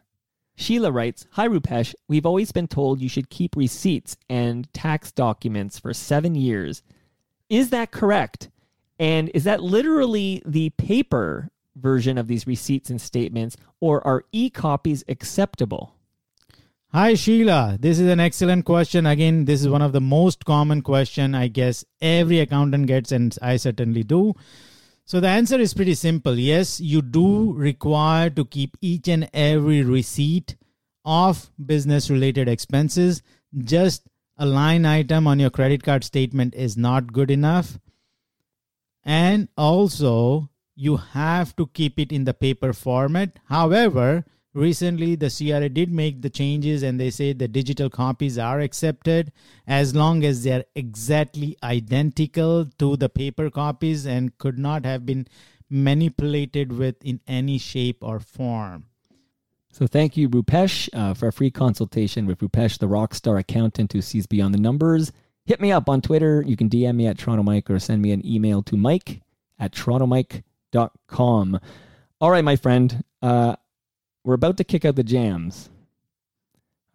[0.55, 1.93] Sheila writes Hi, Rupesh.
[2.07, 6.81] We've always been told you should keep receipts and tax documents for seven years.
[7.49, 8.49] Is that correct?
[8.99, 14.49] And is that literally the paper version of these receipts and statements, or are e
[14.49, 15.93] copies acceptable?
[16.93, 19.06] Hi Sheila, this is an excellent question.
[19.06, 23.38] Again, this is one of the most common question I guess every accountant gets and
[23.41, 24.36] I certainly do.
[25.04, 26.39] So the answer is pretty simple.
[26.39, 30.56] Yes, you do require to keep each and every receipt
[31.04, 33.21] of business related expenses.
[33.58, 37.78] Just a line item on your credit card statement is not good enough.
[39.04, 43.39] And also, you have to keep it in the paper format.
[43.50, 44.23] However,
[44.57, 49.31] recently the CRA did make the changes and they say the digital copies are accepted
[49.67, 55.27] as long as they're exactly identical to the paper copies and could not have been
[55.69, 58.85] manipulated with in any shape or form.
[59.71, 63.93] So thank you, Rupesh, uh, for a free consultation with Rupesh, the rock star accountant
[63.93, 65.11] who sees beyond the numbers.
[65.45, 66.43] Hit me up on Twitter.
[66.45, 69.21] You can DM me at Toronto Mike or send me an email to mike
[69.59, 71.59] at torontomike.com.
[72.19, 73.03] All right, my friend.
[73.21, 73.55] Uh,
[74.23, 75.69] we're about to kick out the jams.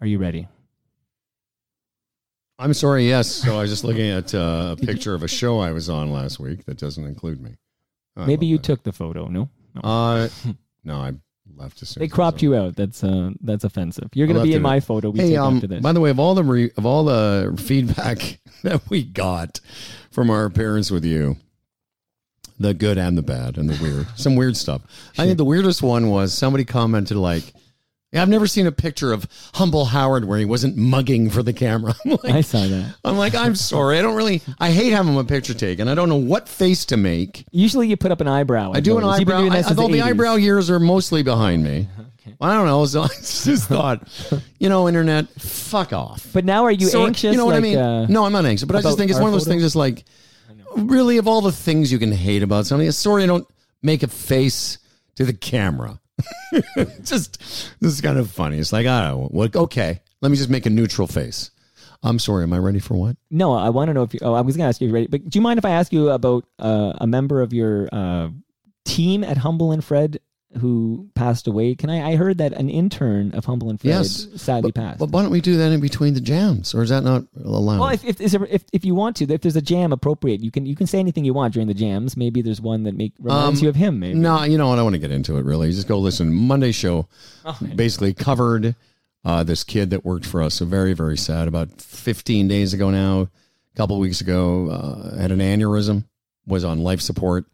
[0.01, 0.49] Are you ready?
[2.59, 3.29] I'm sorry, yes.
[3.29, 6.13] So I was just looking at uh, a picture of a show I was on
[6.13, 7.57] last week that doesn't include me.
[8.17, 8.65] Oh, Maybe you that.
[8.65, 9.27] took the photo.
[9.29, 9.81] No, no.
[9.83, 10.29] Uh,
[10.85, 11.13] no, I
[11.57, 12.77] left as soon they as cropped you out.
[12.77, 14.09] That's uh, that's offensive.
[14.15, 15.11] You're gonna be in my photo.
[15.11, 15.83] We Hey, um, after this.
[15.83, 19.61] by the way, of all the re- of all the feedback that we got
[20.11, 21.37] from our appearance with you,
[22.63, 24.83] the good and the bad and the weird, some weird stuff.
[25.19, 27.53] I think the weirdest one was somebody commented like,
[28.13, 31.53] "Yeah, I've never seen a picture of humble Howard where he wasn't mugging for the
[31.53, 32.95] camera." I'm like, I saw that.
[33.05, 35.89] I'm like, I'm sorry, I don't really, I hate having my picture taken.
[35.89, 37.45] I don't know what face to make.
[37.51, 38.73] Usually you put up an eyebrow.
[38.75, 39.49] I do an eyebrow.
[39.51, 40.03] I, although the 80s.
[40.03, 41.89] eyebrow years are mostly behind me.
[42.41, 42.85] I don't know.
[42.93, 44.07] So I just thought,
[44.59, 46.27] you know, internet, fuck off.
[46.33, 47.33] But now are you So, anxious?
[47.33, 47.79] You know what I mean?
[47.79, 49.53] uh, no, I'm not anxious, but I just think it's one of those photo?
[49.53, 49.65] things.
[49.65, 50.05] It's like,
[50.77, 53.47] really, of all the things you can hate about something, sorry, I don't
[53.83, 54.79] make a face
[55.17, 56.01] to the camera.
[57.03, 57.39] just
[57.81, 58.59] this is kind of funny.
[58.59, 59.57] It's like, I don't?
[59.57, 61.51] Okay, let me just make a neutral face.
[62.03, 62.43] I'm sorry.
[62.43, 63.17] Am I ready for what?
[63.31, 64.21] No, I want to know if you.
[64.23, 65.65] Oh, I was going to ask you if you're ready, but do you mind if
[65.65, 68.29] I ask you about uh, a member of your uh,
[68.85, 70.19] team at Humble and Fred
[70.59, 71.75] who passed away?
[71.75, 72.13] Can I?
[72.13, 74.99] I heard that an intern of Humble and Fred Yes, sadly But, passed.
[74.99, 77.81] but why don't we do that in between the jams, or is that not allowed?
[77.81, 80.41] well, if if, is there, if if you want to, if there's a jam appropriate,
[80.43, 82.17] you can you can say anything you want during the jams.
[82.17, 84.01] Maybe there's one that make reminds Um, you of him.
[84.01, 84.79] Maybe No, you know what?
[84.79, 85.45] I want to get into it.
[85.45, 86.33] Really, just go listen.
[86.33, 87.09] Monday show
[87.47, 87.67] Okay.
[87.75, 88.75] basically covered
[89.25, 90.55] uh, this kid that worked for us.
[90.55, 91.49] So very, very sad.
[91.49, 96.05] About 15 days ago now, a couple weeks ago, uh, had an aneurysm,
[96.47, 97.47] was on life support.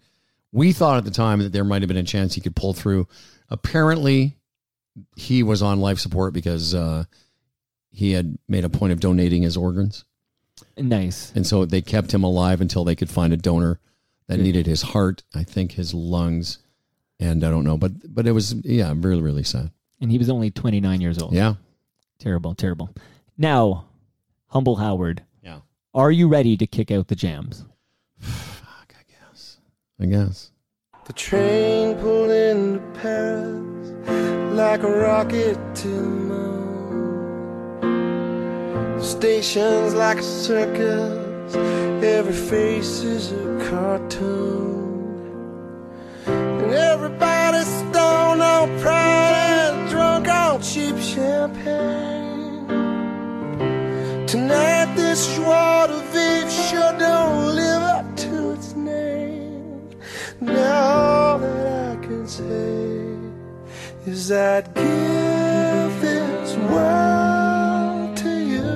[0.53, 2.73] We thought at the time that there might have been a chance he could pull
[2.73, 3.07] through.
[3.51, 4.37] Apparently,
[5.17, 7.05] he was on life support because uh,
[7.91, 10.05] he had made a point of donating his organs.
[10.77, 11.33] nice.
[11.35, 13.81] And so they kept him alive until they could find a donor
[14.27, 14.43] that Good.
[14.43, 16.59] needed his heart, I think his lungs,
[17.21, 19.71] and I don't know, but but it was yeah, really really sad.
[20.01, 21.33] And he was only 29 years old.
[21.33, 21.55] Yeah.
[22.19, 22.91] Terrible, terrible.
[23.37, 23.87] Now,
[24.49, 25.61] Humble Howard, Yeah.
[25.95, 27.65] are you ready to kick out the jams?
[30.01, 30.53] I guess.
[31.07, 33.91] The train pulled into Paris
[34.55, 37.83] like a rocket to the moon.
[39.03, 41.57] Station's like a circus,
[42.05, 45.09] every face is a cartoon.
[46.27, 52.69] And everybody's stoned on pride and drunk on cheap champagne.
[54.29, 56.08] Tonight, this joie de
[60.79, 63.17] all that I can say
[64.07, 68.71] is I'd give this world to you.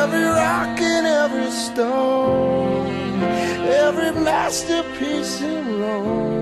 [0.00, 3.22] Every rock and every stone,
[3.86, 6.32] every masterpiece in Rome.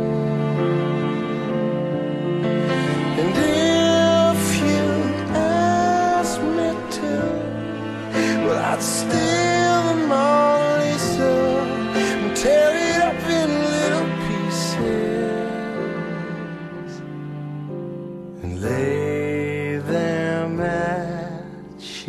[3.21, 4.87] And if you
[5.35, 7.13] ask me to,
[8.71, 9.40] I'd steal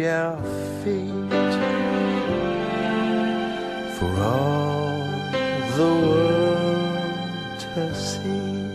[0.07, 0.37] our
[0.83, 1.09] feet
[3.97, 5.05] for all
[5.75, 8.67] the world to see.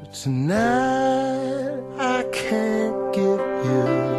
[0.00, 4.10] But tonight I can't give you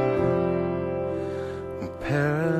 [2.02, 2.52] Paris.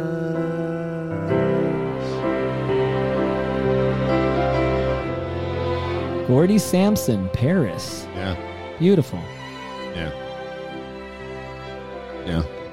[6.28, 8.06] Gordie Sampson, Paris.
[8.16, 8.36] Yeah.
[8.80, 9.20] Beautiful.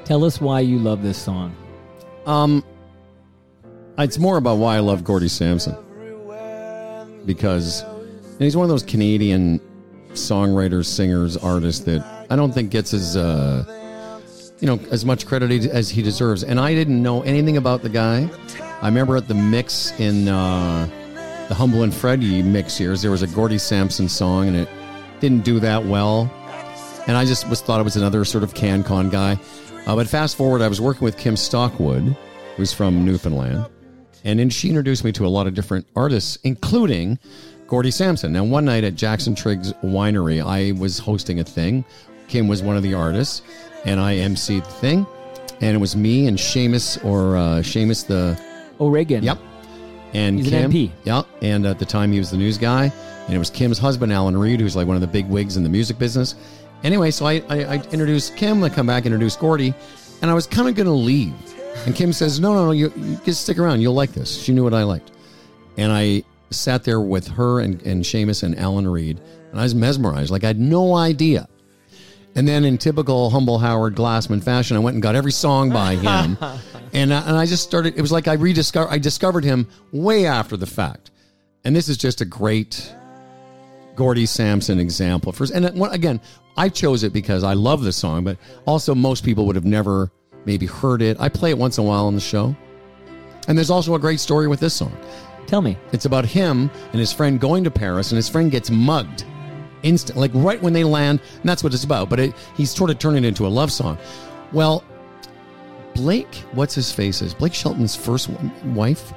[0.08, 1.54] Tell us why you love this song.
[2.24, 2.64] Um,
[3.98, 5.76] it's more about why I love Gordie Sampson
[7.26, 7.84] because
[8.38, 9.60] he's one of those Canadian
[10.12, 13.66] songwriters, singers, artists that I don't think gets as uh,
[14.60, 16.42] you know as much credit as he deserves.
[16.42, 18.30] And I didn't know anything about the guy.
[18.80, 20.88] I remember at the mix in uh,
[21.50, 24.70] the Humble and Freddie mix years, there was a Gordie Sampson song, and it
[25.20, 26.32] didn't do that well.
[27.06, 29.38] And I just was thought it was another sort of CanCon guy.
[29.88, 32.14] Uh, but fast forward, I was working with Kim Stockwood,
[32.56, 33.66] who's from Newfoundland,
[34.22, 37.18] and then she introduced me to a lot of different artists, including
[37.66, 38.32] Gordie Sampson.
[38.32, 41.86] Now, one night at Jackson Triggs Winery, I was hosting a thing.
[42.28, 43.40] Kim was one of the artists,
[43.86, 45.06] and I emceed the thing.
[45.62, 48.38] And it was me and Seamus, or uh, Seamus the.
[48.80, 49.24] O'Regan.
[49.24, 49.38] Yep.
[50.12, 50.66] And He's Kim.
[50.66, 50.90] an MP.
[51.04, 51.22] Yeah.
[51.42, 52.92] And at the time, he was the news guy.
[53.26, 55.62] And it was Kim's husband, Alan Reed, who's like one of the big wigs in
[55.62, 56.34] the music business.
[56.84, 58.62] Anyway, so I, I, I introduced Kim.
[58.62, 59.74] I come back, introduce Gordie,
[60.22, 61.34] and I was kind of going to leave.
[61.86, 63.80] And Kim says, No, no, no, you, you just stick around.
[63.80, 64.42] You'll like this.
[64.42, 65.10] She knew what I liked.
[65.76, 69.74] And I sat there with her and, and Seamus and Alan Reed, and I was
[69.74, 70.30] mesmerized.
[70.30, 71.48] Like I had no idea.
[72.34, 75.94] And then, in typical humble Howard Glassman fashion, I went and got every song by
[75.96, 76.38] him,
[76.92, 77.96] and I, and I just started.
[77.96, 78.92] It was like I rediscovered.
[78.92, 81.10] I discovered him way after the fact,
[81.64, 82.94] and this is just a great
[83.96, 85.32] Gordie Sampson example.
[85.32, 86.20] First, and uh, again,
[86.58, 90.10] I chose it because I love the song, but also most people would have never
[90.44, 91.16] maybe heard it.
[91.20, 92.54] I play it once in a while on the show,
[93.46, 94.96] and there's also a great story with this song.
[95.46, 95.78] Tell me.
[95.92, 99.24] It's about him and his friend going to Paris, and his friend gets mugged
[99.82, 101.20] instant, like right when they land.
[101.40, 102.10] And that's what it's about.
[102.10, 103.96] But it, he's sort of turning it into a love song.
[104.52, 104.84] Well,
[105.94, 108.28] Blake, what's his face is Blake Shelton's first
[108.64, 109.12] wife.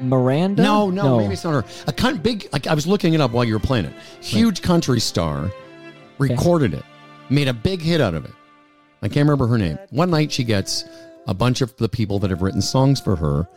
[0.00, 0.62] Miranda?
[0.62, 1.64] No, no, maybe it's not her.
[1.86, 2.48] A kind big.
[2.52, 3.92] Like I was looking it up while you were playing it.
[4.20, 5.50] Huge country star,
[6.20, 6.84] recorded it,
[7.30, 8.32] made a big hit out of it.
[9.02, 9.78] I can't remember her name.
[9.90, 10.84] One night she gets
[11.26, 13.48] a bunch of the people that have written songs for her,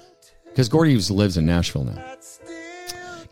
[0.46, 2.16] because Gordie lives in Nashville now.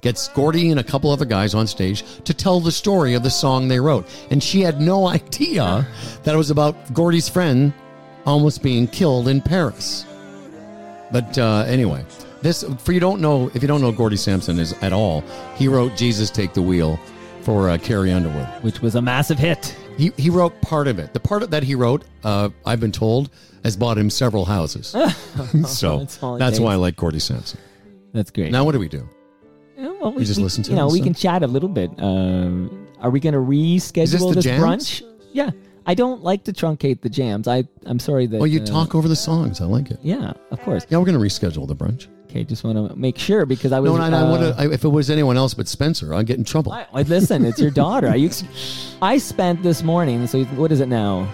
[0.01, 3.29] Gets Gordie and a couple other guys on stage to tell the story of the
[3.29, 5.87] song they wrote, and she had no idea
[6.23, 7.73] that it was about Gordie's friend
[8.25, 10.05] almost being killed in Paris.
[11.11, 12.05] But uh, anyway,
[12.41, 15.23] this for you don't know if you don't know Gordie Sampson is at all.
[15.55, 16.99] He wrote "Jesus Take the Wheel"
[17.43, 18.47] for uh, Carrie Underwood.
[18.63, 19.75] Which was a massive hit.
[19.97, 21.13] He he wrote part of it.
[21.13, 23.29] The part that he wrote, uh, I've been told,
[23.63, 24.87] has bought him several houses.
[25.67, 27.59] so That's that's why I like Gordie Sampson.
[28.13, 28.51] That's great.
[28.51, 29.07] Now what do we do?
[29.77, 31.91] Yeah, well, We just listen to You know, we can chat a little bit.
[31.97, 34.61] Um, are we going to reschedule the this jams?
[34.63, 35.03] brunch?
[35.31, 35.51] Yeah.
[35.85, 37.47] I don't like to truncate the jams.
[37.47, 38.37] I I'm sorry that.
[38.37, 39.61] Well, you uh, talk over the songs.
[39.61, 39.99] I like it.
[40.01, 40.85] Yeah, of course.
[40.89, 42.07] Yeah, we're gonna reschedule the brunch.
[42.29, 43.91] Okay, just want to make sure because I was.
[43.91, 46.27] No, and I, I uh, would I, if it was anyone else but Spencer, I'd
[46.27, 46.71] get in trouble.
[46.71, 48.07] I, I- listen, it's your daughter.
[48.07, 48.45] I, used,
[49.01, 51.27] I spent this morning, so what is it now?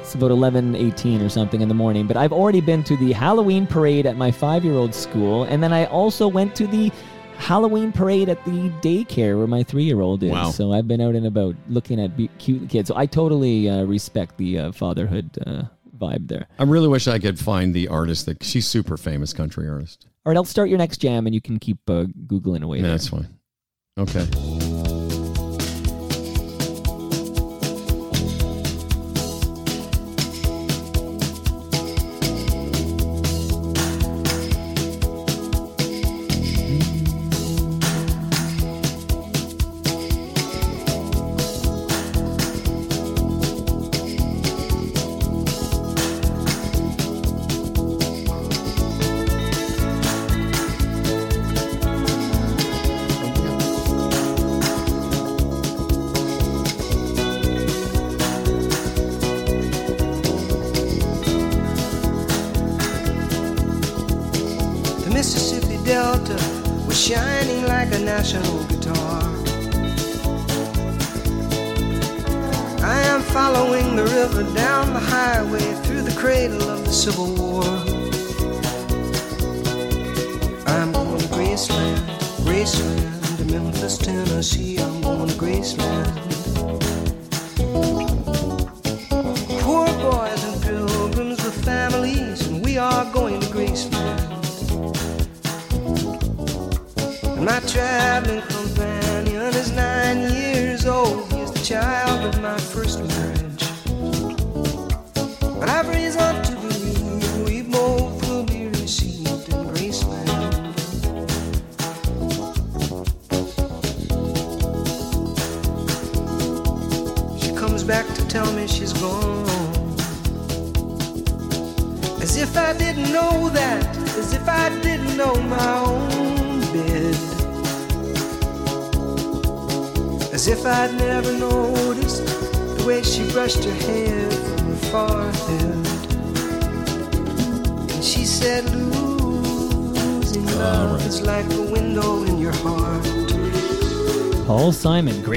[0.00, 2.06] It's about 11, 18 or something in the morning.
[2.06, 5.44] But I've already been to the Halloween parade at my five year old school.
[5.44, 6.90] And then I also went to the
[7.38, 10.30] Halloween parade at the daycare where my three year old is.
[10.30, 10.50] Wow.
[10.50, 12.88] So I've been out and about looking at be- cute kids.
[12.88, 15.62] So I totally uh, respect the uh, fatherhood uh,
[15.96, 16.46] vibe there.
[16.58, 20.06] I really wish I could find the artist that she's super famous country artist.
[20.26, 22.78] All right, I'll start your next jam and you can keep uh, Googling away.
[22.80, 23.28] Yeah, that's fine.
[23.98, 24.77] Okay.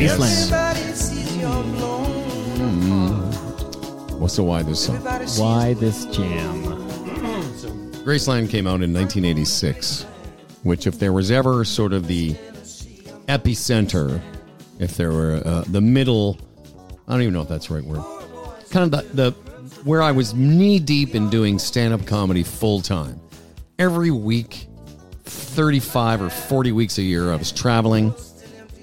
[0.07, 0.51] Simon, Graceland.
[0.51, 4.11] Everybody sees your blown heart.
[4.13, 4.95] What's the why this song?
[4.95, 6.63] Everybody Why this jam?
[8.03, 10.03] Graceland came out in 1986,
[10.63, 12.33] which, if there was ever sort of the
[13.27, 14.21] epicenter,
[14.79, 16.39] if there were uh, the middle,
[17.07, 18.03] I don't even know if that's the right word,
[18.71, 19.31] kind of the, the
[19.83, 23.19] where I was knee deep in doing stand up comedy full time.
[23.77, 24.67] Every week,
[25.23, 28.13] 35 or 40 weeks a year, I was traveling.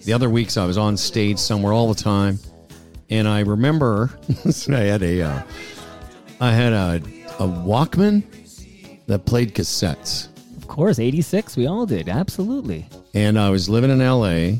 [0.09, 2.39] The other weeks, I was on stage somewhere all the time.
[3.11, 4.09] And I remember
[4.71, 5.43] I had a, uh,
[6.41, 6.95] I had a,
[7.39, 8.23] a Walkman
[9.07, 10.29] that played cassettes.
[10.57, 12.09] Of course, 86, we all did.
[12.09, 12.87] Absolutely.
[13.13, 14.57] And I was living in LA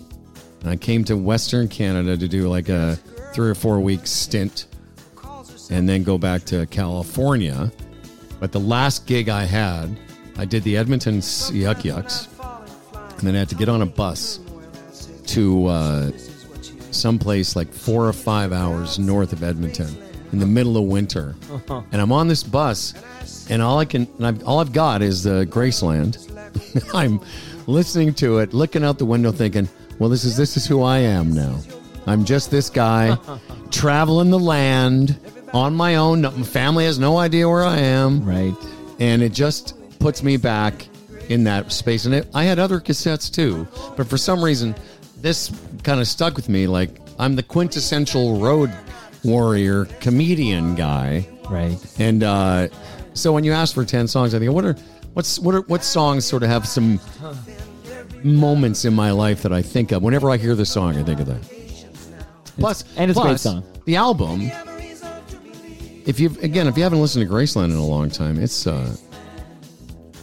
[0.61, 2.97] and I came to Western Canada to do like a
[3.33, 4.67] three or four week stint
[5.71, 7.73] and then go back to California.
[8.39, 9.99] But the last gig I had,
[10.37, 12.29] I did the Edmonton Yuk Yuk's
[13.17, 14.41] and then I had to get on a bus
[15.29, 16.11] to uh,
[16.91, 19.97] someplace like four or five hours north of Edmonton
[20.33, 21.35] in the middle of winter.
[21.93, 22.95] And I'm on this bus,
[23.51, 26.17] and all I can, and I've, all I've got is the Graceland.
[26.95, 27.21] I'm
[27.67, 30.99] listening to it, looking out the window, thinking, "Well, this is this is who I
[30.99, 31.59] am now.
[32.07, 33.17] I'm just this guy
[33.71, 35.19] traveling the land
[35.53, 36.21] on my own.
[36.23, 38.55] No- My family has no idea where I am, Right.
[38.99, 40.87] and it just puts me back
[41.29, 42.05] in that space.
[42.07, 44.75] And it, I had other cassettes too, but for some reason,
[45.21, 45.51] this
[45.83, 46.67] kind of stuck with me.
[46.67, 48.73] Like I'm the quintessential road
[49.25, 51.77] warrior comedian guy, Right.
[51.99, 52.69] and uh,
[53.15, 54.77] so when you ask for ten songs, I think what are
[55.15, 57.01] what's what are what songs sort of have some
[58.23, 60.97] moments in my life that I think of whenever I hear the song.
[60.97, 61.41] I think of that.
[62.59, 63.65] Plus, and it's a great song.
[63.85, 64.51] The album.
[66.07, 68.97] If you've again, if you haven't listened to Graceland in a long time, it's uh,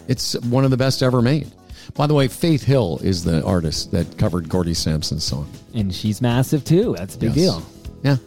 [0.07, 1.51] it's one of the best ever made.
[1.95, 5.49] By the way, Faith Hill is the artist that covered Gordie Sampson's song.
[5.73, 6.95] And she's massive too.
[6.97, 7.35] That's a big Yes.
[7.35, 7.65] deal.
[8.03, 8.17] Yeah.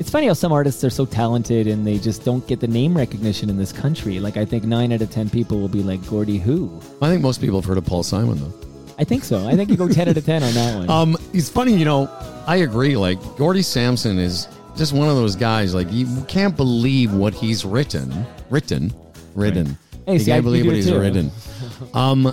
[0.00, 2.96] It's funny how some artists are so talented and they just don't get the name
[2.96, 4.20] recognition in this country.
[4.20, 6.70] Like I think nine out of ten people will be like Gordie who.
[7.02, 8.54] I think most people have heard of Paul Simon though.
[8.98, 9.46] I think so.
[9.46, 10.88] I think you go ten out of ten on that one.
[10.90, 12.08] Um, it's funny, you know.
[12.46, 12.96] I agree.
[12.96, 15.74] Like Gordie Sampson is just one of those guys.
[15.74, 18.92] Like you can't believe what he's written, written,
[19.34, 19.76] written.
[20.08, 20.98] Hey, you see, I believe what he's too.
[20.98, 21.30] written.
[21.92, 22.32] Um,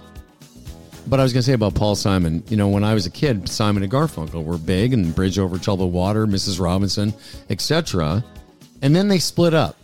[1.07, 2.41] but I was gonna say about Paul Simon.
[2.47, 5.57] You know, when I was a kid, Simon and Garfunkel were big, and Bridge Over
[5.57, 6.57] Troubled Water, Mrs.
[6.57, 7.13] Robinson,
[7.49, 8.23] etc.
[8.81, 9.75] And then they split up,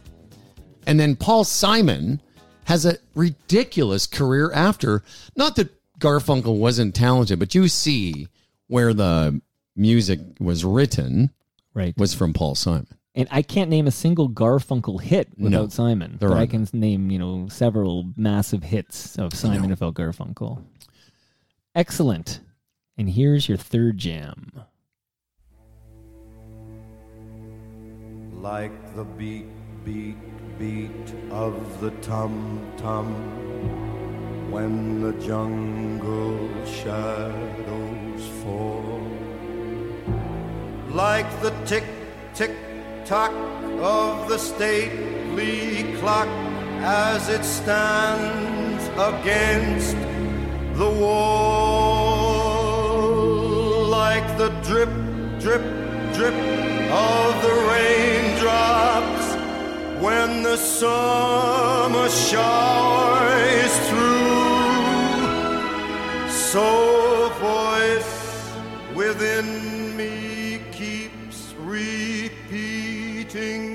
[0.87, 2.21] and then Paul Simon
[2.63, 5.03] has a ridiculous career after.
[5.35, 8.29] Not that Garfunkel wasn't talented, but you see
[8.67, 9.41] where the
[9.75, 11.31] music was written
[11.73, 11.93] right.
[11.97, 12.87] was from Paul Simon.
[13.13, 16.17] And I can't name a single Garfunkel hit without No, Simon.
[16.19, 20.63] there But I can name, you know, several massive hits of Simon without Garfunkel.
[21.75, 22.39] Excellent.
[22.97, 24.63] And here's your third jam.
[28.41, 29.45] like the beat,
[29.85, 30.17] beat,
[30.57, 33.07] beat of the tum tum
[34.51, 38.99] when the jungle shadows fall.
[40.89, 41.83] Like the tick,
[42.33, 42.51] tick,
[43.11, 43.35] tock
[43.81, 46.29] of the stately clock
[46.79, 49.97] as it stands against
[50.77, 51.17] the wall.
[53.89, 54.93] Like the drip,
[55.41, 55.61] drip,
[56.13, 56.37] drip
[57.09, 59.27] of the raindrops
[60.01, 63.27] when the summer shower
[63.59, 65.19] is through.
[66.29, 66.65] So
[67.41, 68.13] voice
[68.95, 69.80] within
[73.33, 73.70] repeating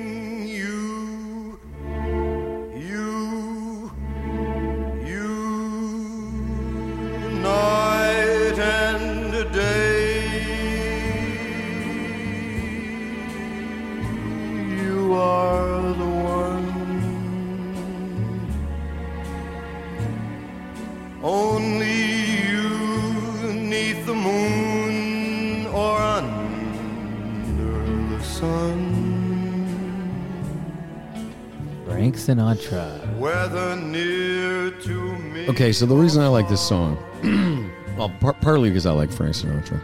[32.27, 33.17] Sinatra.
[33.19, 35.49] Whether near to me.
[35.49, 36.99] Okay, so the reason I like this song,
[37.97, 39.81] well, par- partly because I like Frank Sinatra.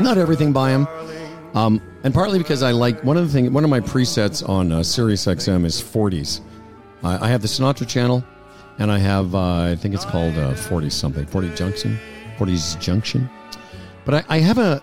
[0.00, 0.88] Not everything by him,
[1.54, 4.72] Um, and partly because I like one of the things, one of my presets on
[4.72, 6.40] uh, Sirius XM is 40s.
[7.04, 8.24] I, I have the Sinatra channel,
[8.78, 11.96] and I have uh, I think it's called uh, 40 something, 40 Junction,
[12.38, 13.30] 40s Junction.
[14.04, 14.82] But I, I have a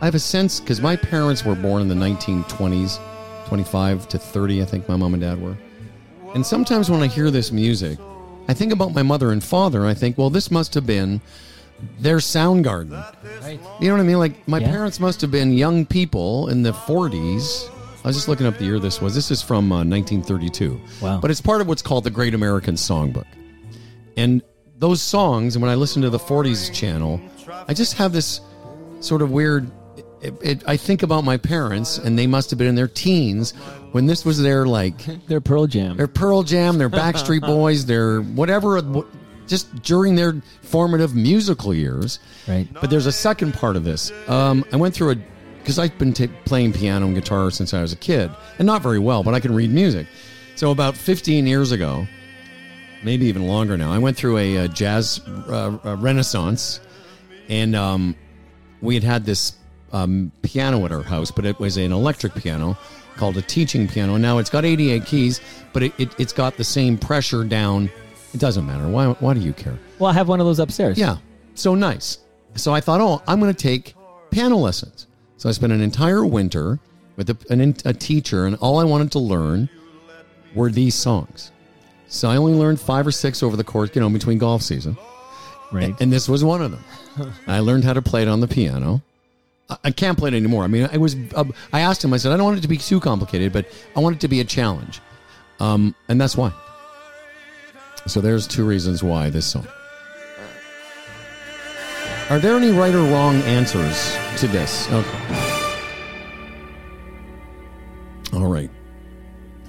[0.00, 3.00] I have a sense because my parents were born in the 1920s,
[3.48, 5.56] 25 to 30, I think my mom and dad were.
[6.34, 7.98] And sometimes when I hear this music,
[8.48, 11.20] I think about my mother and father, and I think, well, this must have been
[11.98, 12.92] their sound garden.
[13.80, 14.18] You know what I mean?
[14.18, 14.70] Like my Yeah.
[14.70, 17.68] parents must have been young people in the 40s.
[18.04, 19.14] I was just looking up the year this was.
[19.14, 20.80] This is from uh, 1932.
[21.00, 21.20] Wow.
[21.20, 23.26] But it's part of what's called the Great American Songbook.
[24.16, 24.42] And
[24.78, 27.20] those songs, and when I listen to the 40s channel,
[27.68, 28.40] I just have this
[29.00, 29.70] sort of weird.
[30.22, 33.52] It, it, I think about my parents, and they must have been in their teens
[33.90, 35.96] when this was their like They're Pearl Jam.
[35.96, 38.80] their Pearl Jam, their Backstreet Boys, their whatever,
[39.48, 42.20] just during their formative musical years.
[42.46, 42.68] Right.
[42.72, 44.12] But there's a second part of this.
[44.28, 45.16] Um, I went through a
[45.58, 48.82] because I've been t- playing piano and guitar since I was a kid, and not
[48.82, 50.06] very well, but I can read music.
[50.56, 52.06] So about 15 years ago,
[53.04, 56.80] maybe even longer now, I went through a, uh jazz uh, uh, renaissance,
[57.48, 58.16] and um,
[58.80, 59.52] we had had this
[59.92, 62.76] um, piano at our house, but it was an electric piano
[63.16, 64.16] called a teaching piano.
[64.16, 65.40] Now it's got 88 keys,
[65.72, 67.90] but it, it, it's got the same pressure down.
[68.34, 68.88] It doesn't matter.
[68.88, 69.78] Why, why do you care?
[69.98, 70.98] well, I have one of those upstairs.
[70.98, 71.18] Yeah.
[71.54, 72.18] So nice.
[72.54, 73.94] So I thought, oh, I'm going to take
[74.30, 75.06] piano lessons.
[75.36, 76.78] So I spent an entire winter
[77.16, 79.68] with a, an, a teacher, and all I wanted to learn
[80.54, 81.50] were these songs.
[82.06, 84.96] So I only learned five or six over the course, you know, between golf season.
[85.72, 85.98] Right.
[86.00, 87.32] And this was one of them.
[87.46, 89.02] I learned how to play it on the piano.
[89.84, 90.64] I- can't play it anymore.
[90.64, 91.16] I mean, I was.
[91.34, 92.12] Uh, I asked him.
[92.12, 94.28] I said, I don't want it to be too complicated, but I want it to
[94.28, 95.00] be a challenge,
[95.60, 96.52] um, and that's why.
[98.06, 99.66] So there's two reasons why this song.
[102.30, 104.90] Are there any right or wrong answers to this?
[104.90, 105.18] Okay.
[108.32, 108.70] All right.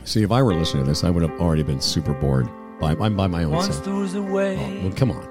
[0.06, 2.48] See, if I were listening to this, I would have already been super bored
[2.80, 3.84] by, by, by my own Once self.
[3.86, 5.24] there was a way Oh, well, come on.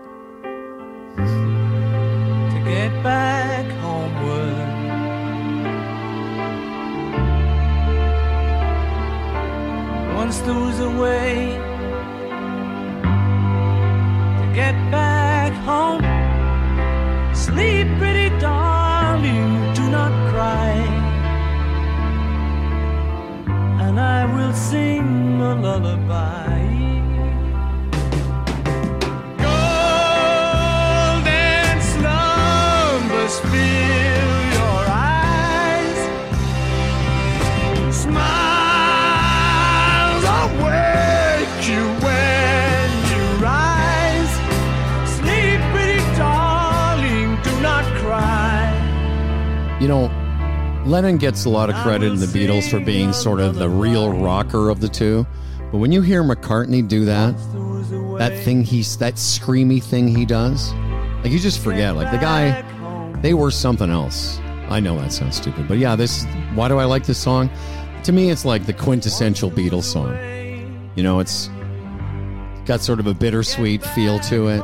[2.65, 4.69] Get back homeward.
[10.15, 11.59] Once there was a way
[14.39, 16.03] to get back home.
[17.35, 20.73] Sleep, pretty darling, do not cry.
[23.85, 26.72] And I will sing a lullaby.
[49.83, 53.57] You know, Lennon gets a lot of credit in the Beatles for being sort of
[53.57, 55.26] the real rocker of the two.
[55.72, 57.35] But when you hear McCartney do that,
[58.18, 60.72] that thing he's that screamy thing he does,
[61.24, 61.97] like you just forget.
[61.97, 62.62] Like the guy,
[63.23, 64.39] they were something else.
[64.68, 66.25] I know that sounds stupid, but yeah, this.
[66.55, 67.51] Why do I like this song?
[68.05, 70.14] To me, it's like the quintessential Beatles song.
[70.97, 71.49] You know, it's
[72.66, 74.62] got sort of a bittersweet feel to it.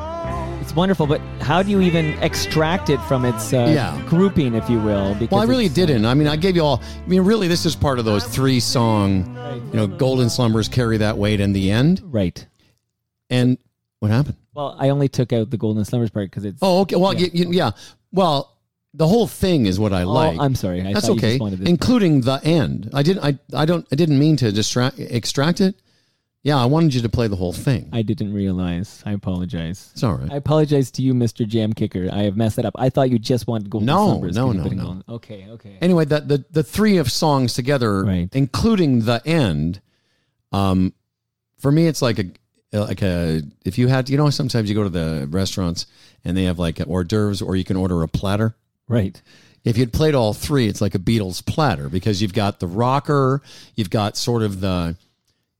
[0.60, 4.00] It's wonderful, but how do you even extract it from its uh, Yeah.
[4.06, 5.14] grouping, if you will?
[5.14, 6.04] Because Well, I really didn't.
[6.04, 6.82] I mean, I gave you all.
[6.82, 9.34] I mean, really, this is part of those three song,
[9.72, 12.02] you know, Golden Slumbers carry that weight in the end.
[12.04, 12.44] Right.
[13.30, 13.56] And
[14.00, 14.36] what happened?
[14.58, 16.58] Well, I only took out the Golden Slumbers part because it's.
[16.60, 16.96] Oh, okay.
[16.96, 17.28] Well, yeah.
[17.32, 17.70] You, yeah.
[18.10, 18.56] Well,
[18.92, 20.36] the whole thing is what I Oh, like.
[20.40, 20.80] I'm sorry.
[20.82, 22.90] I That's you okay, just wanted this including the end.
[22.92, 23.22] I didn't.
[23.24, 23.38] I.
[23.54, 23.86] I don't.
[23.92, 25.76] I didn't mean to distract, extract it.
[26.42, 27.88] Yeah, I wanted you to play the whole thing.
[27.92, 29.00] I didn't realize.
[29.06, 29.90] I apologize.
[29.92, 30.32] It's all right.
[30.32, 31.46] I apologize to you, Mr.
[31.46, 32.08] Jam Kicker.
[32.12, 32.74] I have messed it up.
[32.76, 34.34] I thought you just wanted Golden No, Slumbers.
[34.34, 35.02] no, you no, no.
[35.08, 35.78] Okay, okay.
[35.80, 38.28] anyway, that the the three of songs together, Right.
[38.34, 39.80] including the end,
[40.50, 40.94] um,
[41.58, 42.24] for me, it's like a
[42.72, 45.86] like a if you had you know sometimes you go to the restaurants
[46.24, 48.54] and they have like hors d'oeuvres or you can order a platter.
[48.88, 49.20] Right.
[49.64, 53.42] If you'd played all three, it's like a Beatles platter because you've got the rocker,
[53.74, 54.96] you've got sort of the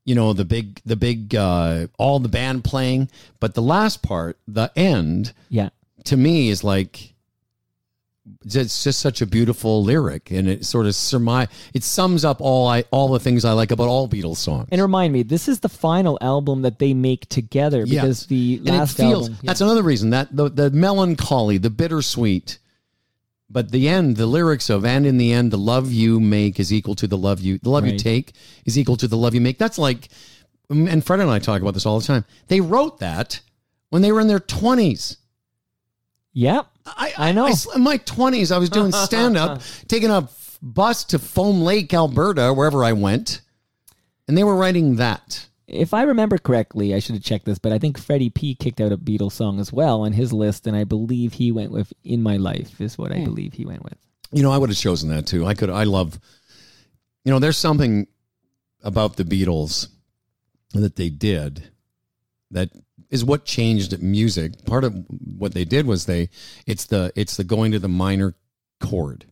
[0.05, 4.39] you know the big the big uh all the band playing, but the last part,
[4.47, 5.71] the end, Yeah.
[6.05, 7.13] to me is like
[8.45, 12.67] it's just such a beautiful lyric and it sort of surmise it sums up all
[12.67, 14.69] I all the things I like about all Beatles songs.
[14.71, 18.27] And remind me, this is the final album that they make together because yes.
[18.27, 19.39] the last feels, album.
[19.43, 19.49] Yeah.
[19.49, 22.59] That's another reason that the, the melancholy, the bittersweet,
[23.51, 26.73] but the end, the lyrics of and in the end the love you make is
[26.73, 27.93] equal to the love you the love right.
[27.93, 28.33] you take
[28.65, 29.59] is equal to the love you make.
[29.59, 30.09] That's like
[30.71, 32.25] and Fred and I talk about this all the time.
[32.49, 33.41] They wrote that
[33.91, 35.17] when they were in their 20s
[36.33, 36.67] Yep.
[36.87, 37.47] I, I know.
[37.47, 41.63] I, in my 20s, I was doing stand up, taking a f- bus to Foam
[41.63, 43.41] Lake, Alberta, wherever I went,
[44.27, 45.47] and they were writing that.
[45.67, 48.81] If I remember correctly, I should have checked this, but I think Freddie P kicked
[48.81, 51.93] out a Beatles song as well on his list, and I believe he went with
[52.05, 53.25] "In My Life" is what I hmm.
[53.25, 53.99] believe he went with.
[54.33, 55.45] You know, I would have chosen that too.
[55.45, 55.69] I could.
[55.69, 56.19] I love.
[57.25, 58.07] You know, there's something
[58.83, 59.89] about the Beatles
[60.73, 61.71] that they did
[62.51, 62.71] that
[63.11, 64.65] is what changed music.
[64.65, 64.95] Part of
[65.39, 66.29] what they did was they
[66.67, 68.35] it's the it's the going to the minor
[68.81, 69.25] chord.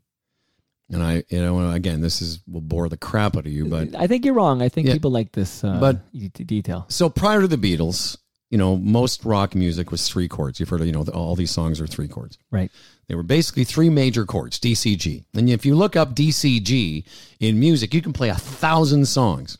[0.89, 3.95] And I, you know, again, this is will bore the crap out of you, but
[3.97, 4.63] I think you're wrong.
[4.63, 4.93] I think Yeah.
[4.95, 6.13] people like this, uh, But-
[6.47, 6.87] detail.
[6.89, 8.17] so prior to the Beatles,
[8.51, 10.61] you know, most rock music was three chords.
[10.61, 12.39] You've heard of, you know, all these songs are three chords.
[12.53, 12.71] Right.
[13.09, 15.25] They were basically three major chords, DCG.
[15.35, 17.05] And if you look up DCG
[17.41, 19.59] in music, you can play a thousand songs.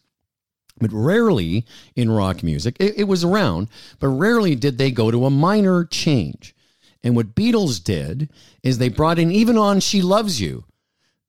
[0.79, 1.65] But rarely
[1.95, 3.69] in rock music, it, it was around,
[3.99, 6.55] but rarely did they go to a minor change.
[7.03, 8.29] And what Beatles did
[8.63, 10.65] is they brought in, even on She Loves You,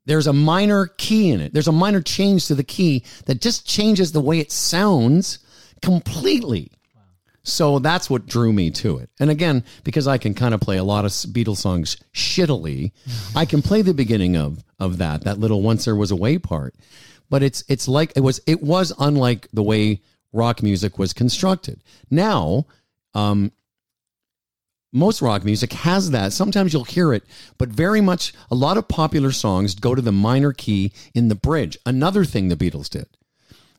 [0.05, 1.53] there's a minor key in it.
[1.53, 5.39] There's a minor change to the key that just changes the way it sounds
[5.81, 6.71] completely.
[7.43, 9.09] So that's what drew me to it.
[9.19, 12.91] And again, because I can kind of play a lot of Beatles songs shittily,
[13.35, 16.37] I can play the beginning of of that, that little once there was a way
[16.37, 16.75] part.
[17.29, 20.01] But it's it's like it was it was unlike the way
[20.33, 21.83] rock music was constructed.
[22.09, 22.65] Now,
[23.13, 23.51] um
[24.93, 26.33] most rock music has that.
[26.33, 27.23] Sometimes you'll hear it,
[27.57, 31.35] but very much a lot of popular songs go to the minor key in the
[31.35, 31.77] bridge.
[31.85, 33.07] Another thing the Beatles did.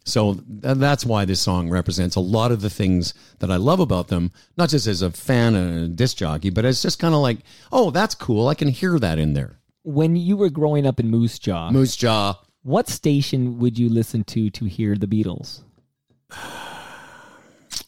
[0.05, 0.43] So th-
[0.79, 4.33] that's why this song represents a lot of the things that I love about them,
[4.57, 7.39] not just as a fan and a disc jockey, but as just kind of like,
[7.71, 8.49] oh, that's cool.
[8.49, 9.59] I can hear that in there.
[9.85, 12.39] When you were growing up in Moose Jaw, Moose Jaw.
[12.63, 15.63] What station would you listen to to hear the Beatles?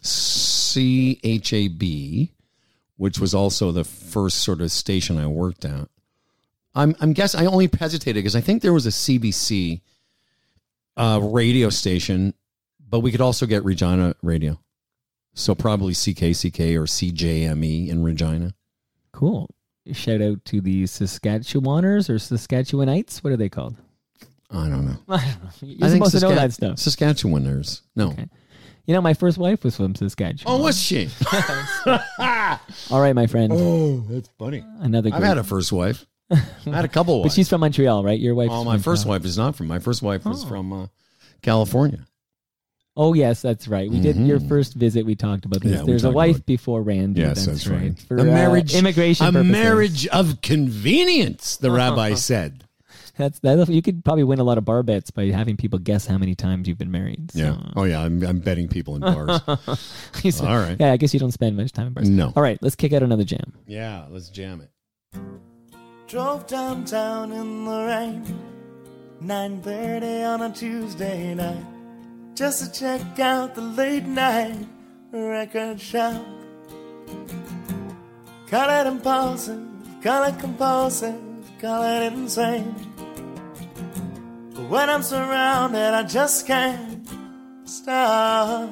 [0.02, 2.32] C H A B,
[2.96, 5.88] which was also the first sort of station I worked at.
[6.74, 9.80] I'm I'm guessing I only hesitated because I think there was a CBC
[10.96, 12.34] uh, radio station,
[12.88, 14.58] but we could also get Regina radio.
[15.34, 18.54] So probably CKCK or CJME in Regina.
[19.12, 19.48] Cool.
[19.92, 23.24] Shout out to the Saskatchewaners or Saskatchewanites.
[23.24, 23.76] What are they called?
[24.52, 24.96] I don't know.
[25.08, 25.50] I don't know.
[25.62, 26.76] You're supposed to know that stuff.
[26.76, 27.82] Saskatchewaners.
[27.96, 28.08] No.
[28.10, 28.28] Okay.
[28.86, 30.60] You know, my first wife was from Saskatchewan.
[30.60, 31.08] Oh, was she?
[32.90, 33.52] All right, my friend.
[33.54, 34.64] oh, that's funny.
[34.80, 35.10] Another.
[35.12, 36.06] I've great- had a first wife.
[36.30, 36.36] I
[36.66, 37.34] had a couple but wives.
[37.34, 38.18] she's from Montreal, right?
[38.18, 38.48] Your wife.
[38.50, 39.66] oh, my first wife is not from.
[39.66, 40.86] My first wife was from uh,
[41.42, 42.06] California.
[42.96, 43.88] Oh yes, that's right.
[43.90, 44.48] We did your Mhm.
[44.48, 45.06] first visit.
[45.06, 45.72] We talked about this.
[45.74, 47.20] Yeah, we There's a talked wife about- before Randy.
[47.20, 47.98] Yes, that's, that's right.
[47.98, 49.26] For a uh, marriage, immigration.
[49.26, 49.52] a purposes.
[49.52, 51.56] marriage of convenience.
[51.56, 52.64] The rabbi said.
[53.20, 53.68] That's that.
[53.68, 56.34] You could probably win a lot of bar bets by having people guess how many
[56.34, 57.30] times you've been married.
[57.34, 57.56] Yeah.
[57.76, 58.00] Oh yeah.
[58.02, 59.40] I'm, I'm betting people in bars.
[60.22, 60.76] He said- All right.
[60.80, 62.08] Yeah, I guess you don't spend much time in bars.
[62.10, 62.32] No.
[62.34, 63.52] All right, let's kick out another jam.
[63.66, 64.06] yeah.
[64.10, 64.70] Let's jam it.
[66.08, 68.24] Drove downtown in the rain,
[69.22, 71.64] 9:30 on a Tuesday night,
[72.34, 74.66] just to check out the late night
[75.12, 76.20] record shop.
[78.48, 79.60] Call it impulsive,
[80.02, 81.20] call it compulsive,
[81.60, 82.74] call it insane.
[84.70, 87.04] When I'm surrounded, I just can't
[87.64, 88.70] stop.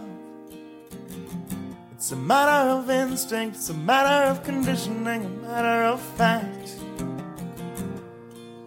[1.90, 6.76] It's a matter of instinct, it's a matter of conditioning, a matter of fact.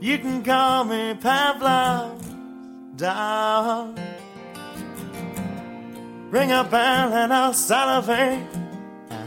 [0.02, 2.20] You can call me Pavlov,
[2.98, 3.98] dog.
[6.32, 8.46] Ring a bell and I'll salivate.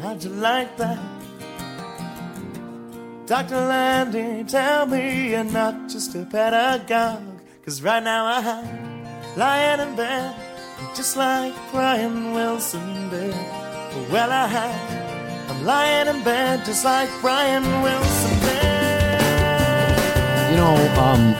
[0.03, 0.99] How'd you like that?
[3.25, 3.67] Dr.
[3.67, 7.34] Landy, tell me you're not just a pedagogue.
[7.65, 10.37] Cause right now I'm lying in bed,
[10.95, 13.33] just like Brian Wilson did.
[14.13, 18.65] Well, I, I'm lying in bed, just like Brian Wilson did.
[20.51, 21.35] You know, um,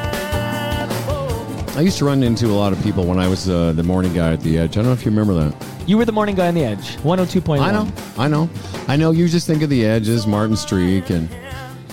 [1.77, 4.15] I used to run into a lot of people when I was uh, the morning
[4.15, 4.79] guy at the Edge.
[4.79, 5.55] I don't know if you remember that.
[5.87, 6.97] You were the morning guy on the edge.
[7.03, 7.61] 102.1.
[7.61, 8.49] I know, I know,
[8.89, 9.11] I know.
[9.11, 11.29] You just think of the Edge as Martin Streek and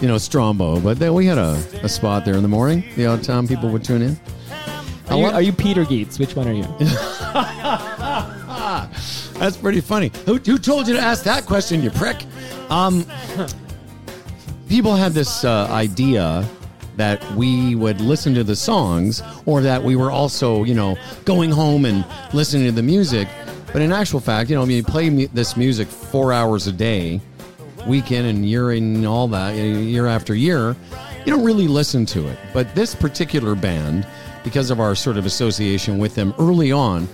[0.02, 2.84] you know Strombo, but then we had a, a spot there in the morning.
[2.96, 4.20] The odd time people would tune in.
[5.10, 6.20] Are you, are you Peter Geets?
[6.20, 6.64] Which one are you?
[9.40, 10.12] That's pretty funny.
[10.26, 12.26] Who, who told you to ask that question, you prick?
[12.70, 13.06] Um,
[14.70, 16.48] people had this uh, idea
[16.96, 20.96] that we would listen to the songs or that we were also, you know,
[21.26, 23.28] going home and listening to the music.
[23.74, 26.68] But in actual fact, you know, I mean, you play mu- this music four hours
[26.68, 27.20] a day,
[27.88, 30.76] week in and year in and all that, year after year,
[31.26, 32.38] you don't really listen to it.
[32.54, 34.08] But this particular band,
[34.44, 37.08] because of our sort of association with them early on,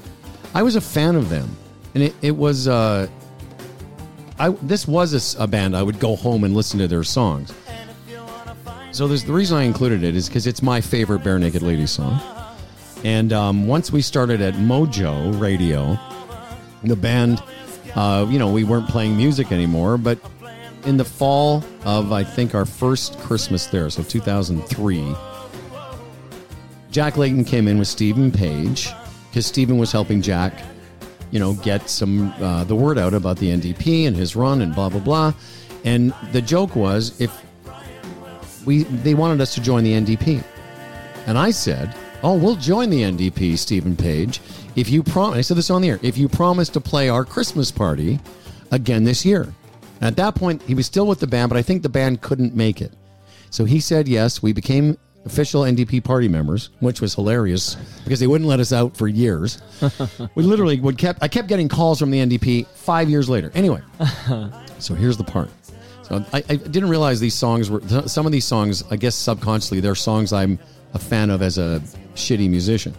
[0.53, 1.55] I was a fan of them.
[1.93, 3.07] And it, it was, uh,
[4.39, 7.53] I, this was a band I would go home and listen to their songs.
[8.91, 12.19] So there's the reason I included it is because it's my favorite Barenaked Ladies song.
[13.03, 15.99] And um, once we started at Mojo Radio,
[16.83, 17.43] the band,
[17.95, 19.97] uh, you know, we weren't playing music anymore.
[19.97, 20.19] But
[20.85, 25.15] in the fall of I think our first Christmas there, so 2003,
[26.91, 28.89] Jack Layton came in with Steven Page
[29.29, 30.53] because Steven was helping Jack,
[31.31, 34.73] you know, get some uh, the word out about the NDP and his run and
[34.73, 35.33] blah blah blah.
[35.83, 37.45] And the joke was if
[38.65, 40.43] we they wanted us to join the NDP,
[41.27, 44.41] and I said, "Oh, we'll join the NDP, Steven Page,
[44.75, 45.99] if you promise." I said this on the air.
[46.01, 48.19] If you promise to play our Christmas party
[48.71, 49.53] again this year.
[50.01, 52.55] At that point, he was still with the band, but I think the band couldn't
[52.55, 52.93] make it.
[53.49, 54.41] So he said yes.
[54.41, 58.95] We became official NDP party members, which was hilarious because they wouldn't let us out
[58.95, 59.61] for years.
[60.35, 61.21] we literally would kept.
[61.21, 63.51] I kept getting calls from the NDP five years later.
[63.53, 63.81] Anyway,
[64.79, 65.49] so here's the part.
[66.03, 68.83] So I, I didn't realize these songs were some of these songs.
[68.89, 70.57] I guess subconsciously they're songs I'm
[70.93, 71.81] a fan of as a
[72.15, 72.95] shitty musician.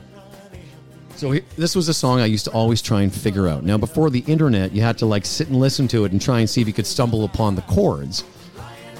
[1.18, 3.64] So he- this was a song I used to always try and figure out.
[3.64, 6.38] Now before the internet, you had to like sit and listen to it and try
[6.38, 8.22] and see if you could stumble upon the chords.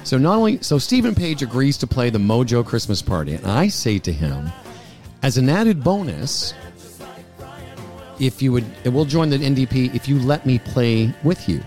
[0.05, 3.69] So not only so Steven Page agrees to play the Mojo Christmas Party, and I
[3.69, 4.51] say to him,
[5.23, 6.55] as an added bonus,
[8.19, 11.63] if you would, we'll join the NDP if you let me play with you.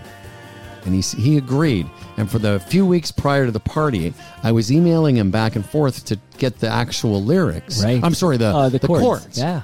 [0.84, 1.86] And he he agreed.
[2.18, 5.64] And for the few weeks prior to the party, I was emailing him back and
[5.64, 7.82] forth to get the actual lyrics.
[7.82, 8.02] Right.
[8.04, 9.38] I'm sorry, the Uh, the, chords.
[9.38, 9.62] Yeah.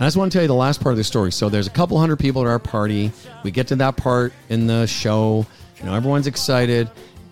[0.00, 1.32] I just want to tell you the last part of the story.
[1.32, 3.10] So there's a couple hundred people at our party.
[3.42, 5.44] We get to that part in the show.
[5.78, 6.88] You know, everyone's excited.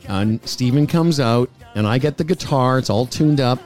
[0.08, 2.78] And Steven comes out, and I get the guitar.
[2.78, 3.60] It's all tuned up,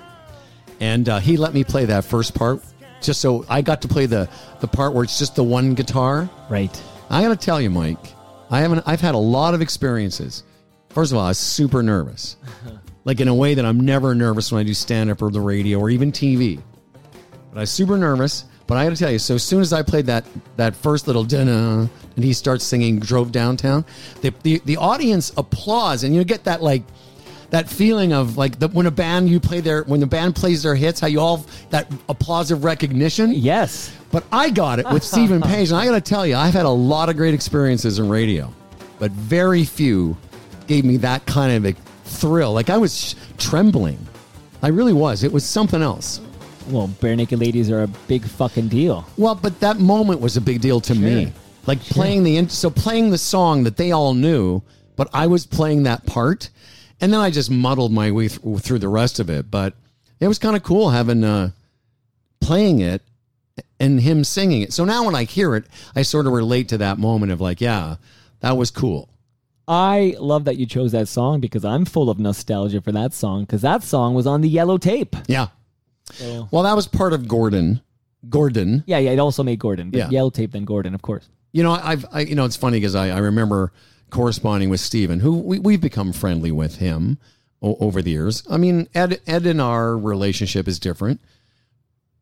[0.80, 2.62] and uh, he let me play that first part,
[3.00, 4.28] just so I got to play the
[4.60, 6.28] the part where it's just the one guitar.
[6.48, 6.82] Right.
[7.10, 7.98] I got to tell you, Mike,
[8.50, 8.82] I haven't.
[8.86, 10.44] I've had a lot of experiences.
[10.90, 12.36] First of all, I was super nervous,
[13.04, 15.40] like in a way that I'm never nervous when I do stand up or the
[15.40, 16.60] radio or even TV.
[17.50, 18.44] But I was super nervous.
[18.70, 21.08] But I got to tell you, so as soon as I played that that first
[21.08, 23.84] little dinner, and he starts singing "Drove Downtown,"
[24.20, 26.84] the the, the audience applause, and you get that like
[27.50, 30.62] that feeling of like the, when a band you play their when the band plays
[30.62, 33.32] their hits, how you all that applause of recognition.
[33.32, 33.92] Yes.
[34.12, 36.64] But I got it with Steven Page, and I got to tell you, I've had
[36.64, 38.54] a lot of great experiences in radio,
[39.00, 40.16] but very few
[40.68, 42.52] gave me that kind of a thrill.
[42.52, 43.98] Like I was trembling,
[44.62, 45.24] I really was.
[45.24, 46.20] It was something else.
[46.68, 49.06] Well, Barenaked Ladies are a big fucking deal.
[49.16, 51.32] Well, but that moment was a big deal to me.
[51.66, 54.62] Like playing the in- so playing the song that they all knew,
[54.96, 56.50] but I was playing that part,
[57.00, 59.50] and then I just muddled my way th- through the rest of it.
[59.50, 59.74] But
[60.20, 61.50] it was kind of cool having uh,
[62.40, 63.02] playing it
[63.78, 64.72] and him singing it.
[64.72, 67.60] So now when I hear it, I sort of relate to that moment of like,
[67.60, 67.96] yeah,
[68.40, 69.08] that was cool.
[69.68, 73.42] I love that you chose that song because I'm full of nostalgia for that song
[73.42, 75.14] because that song was on the yellow tape.
[75.28, 75.48] Yeah.
[76.12, 77.80] So- Well, that was part of Gordon.
[78.28, 78.84] Gordon.
[78.86, 79.90] Yeah, yeah, it also made Gordon.
[79.90, 80.10] But Yeah.
[80.10, 81.28] Yellow tape, then Gordon, of course.
[81.52, 83.72] You know, I've, I, you know, it's funny because I, I remember
[84.10, 87.18] corresponding with Steven, who we, we've become friendly with him
[87.62, 88.42] o- over the years.
[88.50, 91.20] I mean, Ed, Ed and our relationship is different,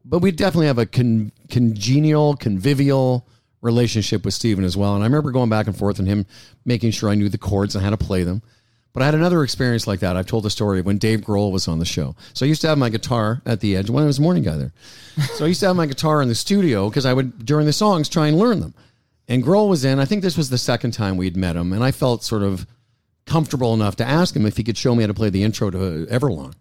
[0.05, 3.27] but we definitely have a con, congenial, convivial
[3.61, 4.95] relationship with Steven as well.
[4.95, 6.27] And I remember going back and forth and him
[6.65, 8.43] making sure I knew the chords and how to play them.
[8.93, 10.17] But I had another experience like that.
[10.17, 12.17] I've told the story when Dave Grohl was on the show.
[12.33, 14.43] So I used to have my guitar at the edge when I was a morning
[14.43, 14.73] guy there.
[15.35, 17.73] So I used to have my guitar in the studio because I would, during the
[17.73, 18.75] songs, try and learn them.
[19.29, 20.01] And Grohl was in.
[20.01, 22.67] I think this was the second time we'd met him, and I felt sort of
[23.27, 25.71] comfortable enough to ask him if he could show me how to play the intro
[25.71, 26.55] to uh, Everlong.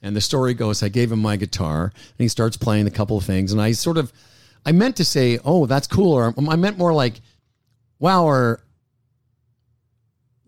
[0.00, 3.18] And the story goes, I gave him my guitar, and he starts playing a couple
[3.18, 4.12] of things, and I sort of,
[4.64, 7.20] I meant to say, "Oh, that's cool," or um, I meant more like,
[7.98, 8.60] "Wow," or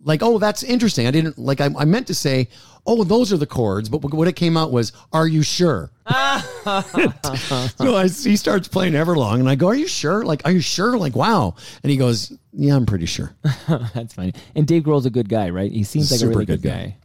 [0.04, 1.60] like, "Oh, that's interesting." I didn't like.
[1.60, 2.48] I, I meant to say,
[2.86, 6.14] "Oh, those are the chords," but what it came out was, "Are you sure?" so
[7.96, 10.24] I, he starts playing Everlong, and I go, "Are you sure?
[10.24, 10.96] Like, are you sure?
[10.96, 13.34] Like, wow!" And he goes, "Yeah, I'm pretty sure."
[13.94, 14.34] That's funny.
[14.54, 15.70] And Dave Grohl's a good guy, right?
[15.70, 16.84] He seems like Super a really good good, guy.
[16.86, 16.96] guy.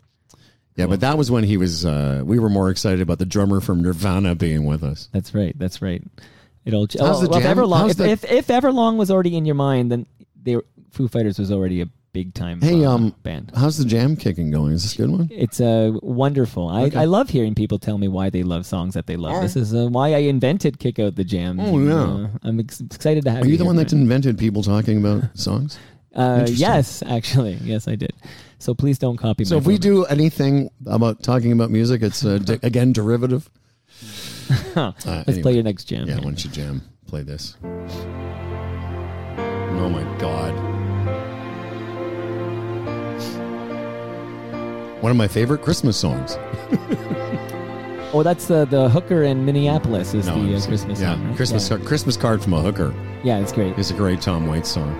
[0.75, 1.85] Yeah, but that was when he was.
[1.85, 5.09] Uh, we were more excited about the drummer from Nirvana being with us.
[5.11, 5.57] That's right.
[5.57, 6.03] That's right.
[6.65, 6.81] It'll.
[6.81, 7.57] How's oh, the well, jam?
[7.57, 10.05] Everlong, if, the- if if Everlong was already in your mind, then
[10.39, 11.87] they were, Foo Fighters was already a
[12.17, 12.59] big time.
[12.61, 13.51] Hey, uh, um, band.
[13.55, 14.71] how's the jam kicking going?
[14.73, 15.27] Is this a good one?
[15.29, 16.67] It's uh, wonderful.
[16.67, 16.97] I, Okay.
[16.97, 19.39] I love hearing people tell me why they love songs that they love.
[19.43, 21.59] This is uh, why I invented Kick Out the Jam.
[21.59, 21.93] Oh, yeah.
[21.93, 25.23] Uh, I'm ex- excited to have Are you the one that invented people talking about
[25.37, 25.77] songs?
[26.15, 28.13] Uh, yes, actually, yes, I did.
[28.57, 29.45] So please don't copy.
[29.45, 33.49] So if we do anything about talking about music, it's uh, di- again derivative.
[34.77, 35.41] Uh, let's anyway.
[35.41, 36.05] play your next jam.
[36.07, 36.17] Yeah, here.
[36.17, 36.81] why don't you jam?
[37.07, 37.57] Play this.
[39.79, 40.66] Oh my god.
[45.07, 46.37] One of my favorite Christmas songs.
[48.13, 51.27] Oh, that's the the hooker in Minneapolis is No, the uh, Christmas yeah, song.
[51.27, 51.35] right?
[51.35, 51.77] Christmas Yeah.
[51.77, 52.93] Christmas card from a hooker.
[53.23, 53.77] Yeah, it's great.
[53.77, 54.95] It's a great Tom Waits song.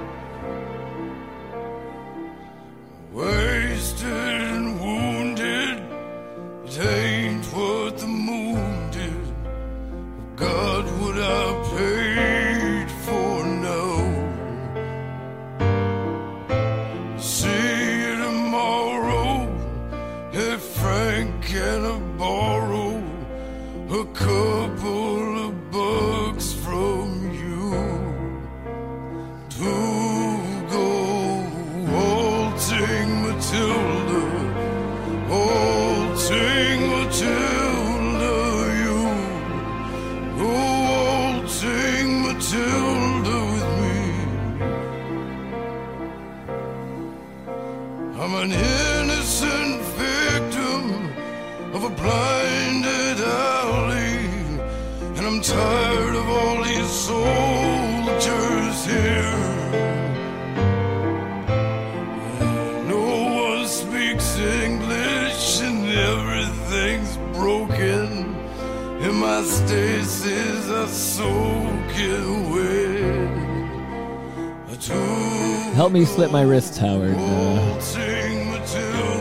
[76.27, 77.15] Slip my wrists, Howard.
[77.15, 77.79] Uh,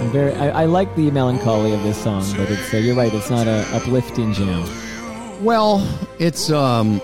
[0.01, 0.33] I'm very.
[0.33, 2.75] I, I like the melancholy of this song, but it's.
[2.75, 3.15] Uh, you're right.
[3.15, 4.69] It's not a uplifting jam.
[5.45, 5.87] Well,
[6.19, 7.01] it's um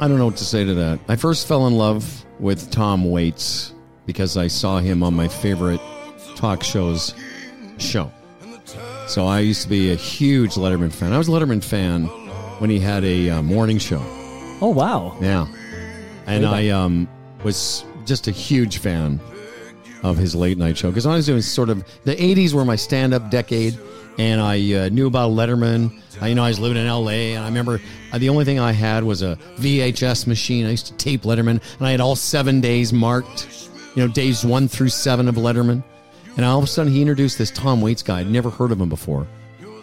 [0.00, 0.98] I don't know what to say to that.
[1.06, 3.74] I first fell in love with Tom Waits
[4.06, 5.80] because I saw him on my favorite
[6.34, 7.14] talk shows
[7.78, 8.10] show.
[9.06, 11.12] So I used to be a huge Letterman fan.
[11.12, 12.06] I was a Letterman fan
[12.58, 14.02] when he had a uh, morning show.
[14.60, 15.16] Oh wow.
[15.20, 15.46] Yeah.
[16.26, 17.08] And I um,
[17.48, 19.18] was just a huge fan
[20.02, 22.76] of his late night show because I was doing sort of the 80s were my
[22.76, 23.78] stand up decade.
[24.18, 25.96] And I uh, knew about Letterman.
[26.20, 27.80] I, you know, I was living in LA, and I remember
[28.12, 30.66] uh, the only thing I had was a VHS machine.
[30.66, 34.44] I used to tape Letterman, and I had all seven days marked, you know, days
[34.44, 35.84] one through seven of Letterman.
[36.36, 38.18] And all of a sudden, he introduced this Tom Waits guy.
[38.18, 39.24] I'd never heard of him before.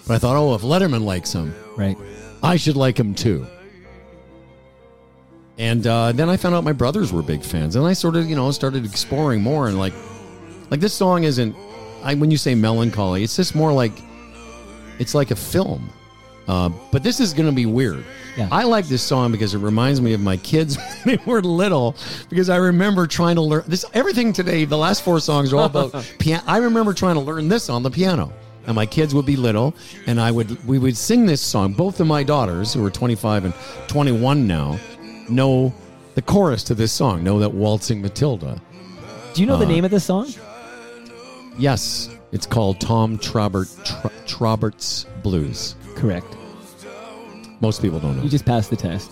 [0.06, 1.98] But I thought, oh, if Letterman likes him, Right.
[2.44, 3.48] I should like him too.
[5.58, 8.30] And uh, then I found out my brothers were big fans, and I sort of,
[8.30, 9.68] you know, started exploring more.
[9.68, 9.94] And like,
[10.70, 11.56] like this song isn't.
[12.04, 13.94] I when you say melancholy, it's just more like,
[15.00, 15.90] it's like a film.
[16.48, 18.06] Uh, but this is going to be weird.
[18.38, 18.50] Yeah.
[18.52, 21.96] I like this song because it reminds me of my kids when they were little.
[22.30, 23.86] Because I remember trying to learn this.
[23.94, 26.44] Everything today, the last four songs are all about piano.
[26.46, 28.32] I remember trying to learn this on the piano,
[28.68, 29.74] and my kids would be little,
[30.06, 31.74] and I would we would sing this song.
[31.74, 33.54] Both of my daughters, who are 25 and
[33.88, 34.78] 21 now,
[35.30, 35.74] know
[36.16, 37.24] the chorus to this song.
[37.24, 38.62] Know that waltzing Matilda.
[39.34, 40.28] Do you know the Uh, name of the song?
[41.58, 45.76] Yes, it's called Tom Traubert Tr- Traubert's Blues.
[45.96, 46.28] Correct.
[47.62, 48.24] Most people don't know.
[48.24, 49.12] You just passed the test.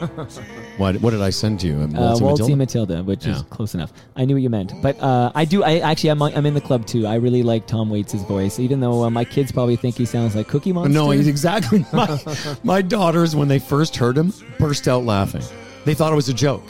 [0.76, 1.74] What, what did I send you?
[1.76, 2.56] Um, Uh, Matilda?
[2.56, 3.92] Matilda, which is close enough.
[4.14, 5.64] I knew what you meant, but uh, I do.
[5.64, 7.06] I actually, I'm, I'm in the club too.
[7.06, 10.36] I really like Tom Waits' voice, even though uh, my kids probably think he sounds
[10.36, 10.92] like Cookie Monster.
[10.92, 11.86] No, he's exactly.
[11.92, 12.20] My,
[12.62, 15.42] my daughters, when they first heard him, burst out laughing.
[15.86, 16.64] They thought it was a joke.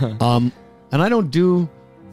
[0.20, 0.52] um,
[0.92, 1.68] and I don't do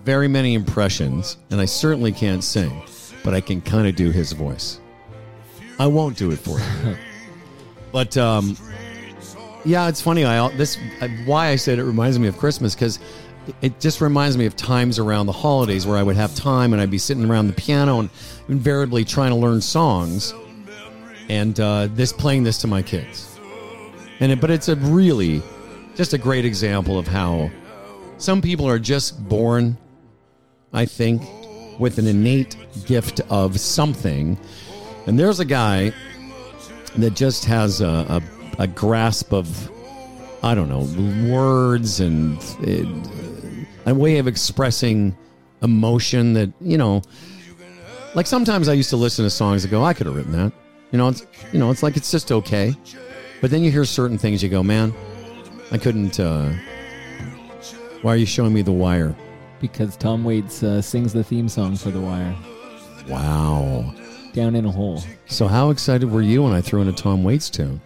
[0.05, 2.81] very many impressions, and I certainly can't sing,
[3.23, 4.79] but I can kind of do his voice.
[5.79, 6.97] I won't do it for you.
[7.91, 8.55] but um,
[9.65, 10.25] yeah, it's funny.
[10.25, 10.77] I this
[11.25, 12.99] why I said it reminds me of Christmas because
[13.61, 16.81] it just reminds me of times around the holidays where I would have time and
[16.81, 18.09] I'd be sitting around the piano and
[18.47, 20.33] invariably trying to learn songs,
[21.29, 23.39] and uh, this playing this to my kids.
[24.19, 25.41] And it, but it's a really
[25.95, 27.51] just a great example of how
[28.17, 29.77] some people are just born,
[30.71, 31.21] I think,
[31.79, 32.55] with an innate
[32.85, 34.37] gift of something.
[35.07, 35.93] And there's a guy
[36.97, 38.21] that just has a, a,
[38.59, 39.71] a grasp of,
[40.43, 40.83] I don't know,
[41.33, 42.37] words and
[42.67, 45.15] uh, a way of expressing
[45.61, 47.01] emotion that, you know,
[48.15, 50.51] like sometimes I used to listen to songs and go, I could have written that.
[50.91, 52.75] You know, it's you know, it's like it's just okay.
[53.41, 54.93] But then you hear certain things, you go, man,
[55.71, 56.19] I couldn't.
[56.19, 56.51] uh
[58.03, 59.15] Why are you showing me The Wire?
[59.59, 62.35] because Tom Waits uh, sings the theme song for The Wire.
[63.07, 63.93] Wow.
[64.33, 65.01] Down in a hole.
[65.27, 67.79] So how excited were you when I threw in a Tom Waits tune?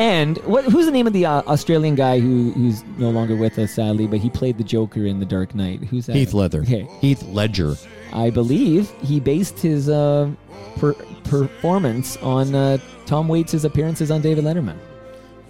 [0.00, 3.58] And what, who's the name of the uh, Australian guy who who's no longer with
[3.58, 5.84] us, sadly, but he played the Joker in The Dark Knight?
[5.84, 6.16] Who's that?
[6.16, 6.62] Heath Ledger.
[6.62, 6.88] Okay.
[7.02, 7.76] Heath Ledger.
[8.14, 10.30] I believe he based his uh,
[10.78, 10.94] per-
[11.24, 14.78] performance on uh, Tom Waits' appearances on David Letterman.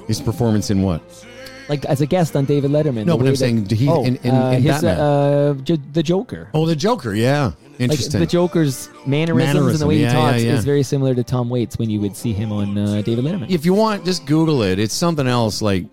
[0.08, 1.00] His performance in what?
[1.70, 3.04] Like as a guest on David Letterman.
[3.06, 4.98] No, but I'm that- saying he- oh, in- in- uh, in his, Batman.
[5.00, 6.48] uh, J- the Joker.
[6.52, 7.14] Oh, the Joker.
[7.14, 8.18] Yeah, Like interesting.
[8.20, 10.52] the Joker's mannerisms and the way he yeah, yeah, talks yeah.
[10.54, 13.48] is very similar to Tom Waits when you would see him on uh, David Letterman.
[13.50, 14.80] if you want, just Google it.
[14.80, 15.62] It's something else.
[15.62, 15.86] Like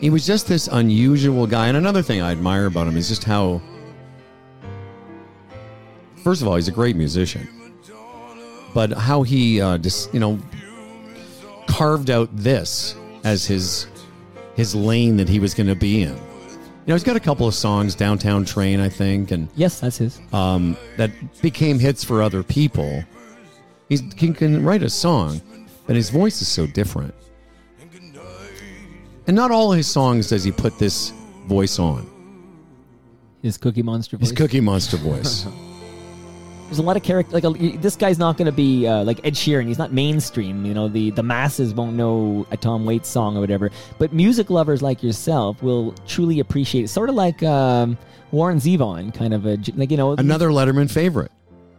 [0.00, 1.66] he was just this unusual guy.
[1.66, 3.60] And another thing I admire about him is just how.
[6.22, 7.48] First of all, he's a great musician,
[8.74, 10.38] but how he uh, just you know
[11.66, 13.86] carved out this as his
[14.58, 16.08] his lane that he was going to be in.
[16.08, 16.16] You
[16.88, 20.20] know, he's got a couple of songs, "Downtown Train," I think, and yes, that's his.
[20.32, 23.04] um, that became hits for other people.
[23.88, 25.40] He's, he can write a song,
[25.86, 27.14] but his voice is so different.
[29.28, 31.12] And not all his songs does he put this
[31.46, 32.10] voice on.
[33.42, 34.30] His Cookie Monster voice.
[34.30, 35.46] His Cookie Monster voice.
[36.68, 37.32] There's a lot of character.
[37.32, 39.66] Like a, this guy's not going to be uh, like Ed Sheeran.
[39.66, 40.66] He's not mainstream.
[40.66, 43.70] You know, the the masses won't know a Tom Waits song or whatever.
[43.98, 46.88] But music lovers like yourself will truly appreciate it.
[46.88, 47.96] Sort of like um,
[48.32, 51.32] Warren Zevon, kind of a like you know Another Letterman favorite,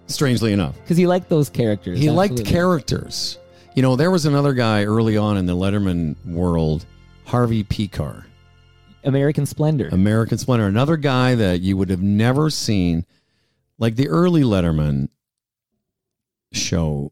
[0.08, 0.76] strangely enough.
[0.82, 2.00] because he liked those characters.
[2.00, 3.38] He liked characters.
[3.76, 6.86] You know, there was another guy early on in the Letterman world,
[7.26, 8.26] Harvey Pekar.
[9.04, 9.90] American Splendor.
[9.92, 10.66] American Splendor.
[10.66, 13.06] Another guy that you would have never seen,
[13.80, 15.10] like the early Letterman
[16.54, 17.12] show.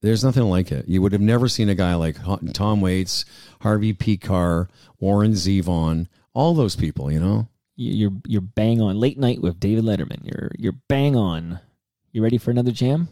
[0.00, 0.88] There's nothing like it.
[0.88, 2.16] You would have never seen a guy like
[2.52, 3.24] Tom Waits,
[3.60, 4.68] Harvey Pekar,
[4.98, 7.12] Warren Zevon, all those people.
[7.12, 8.98] You know, You- you're you're bang on.
[8.98, 10.24] Late night with David Letterman.
[10.24, 11.60] You're you're bang on.
[12.12, 13.08] You ready for another jam?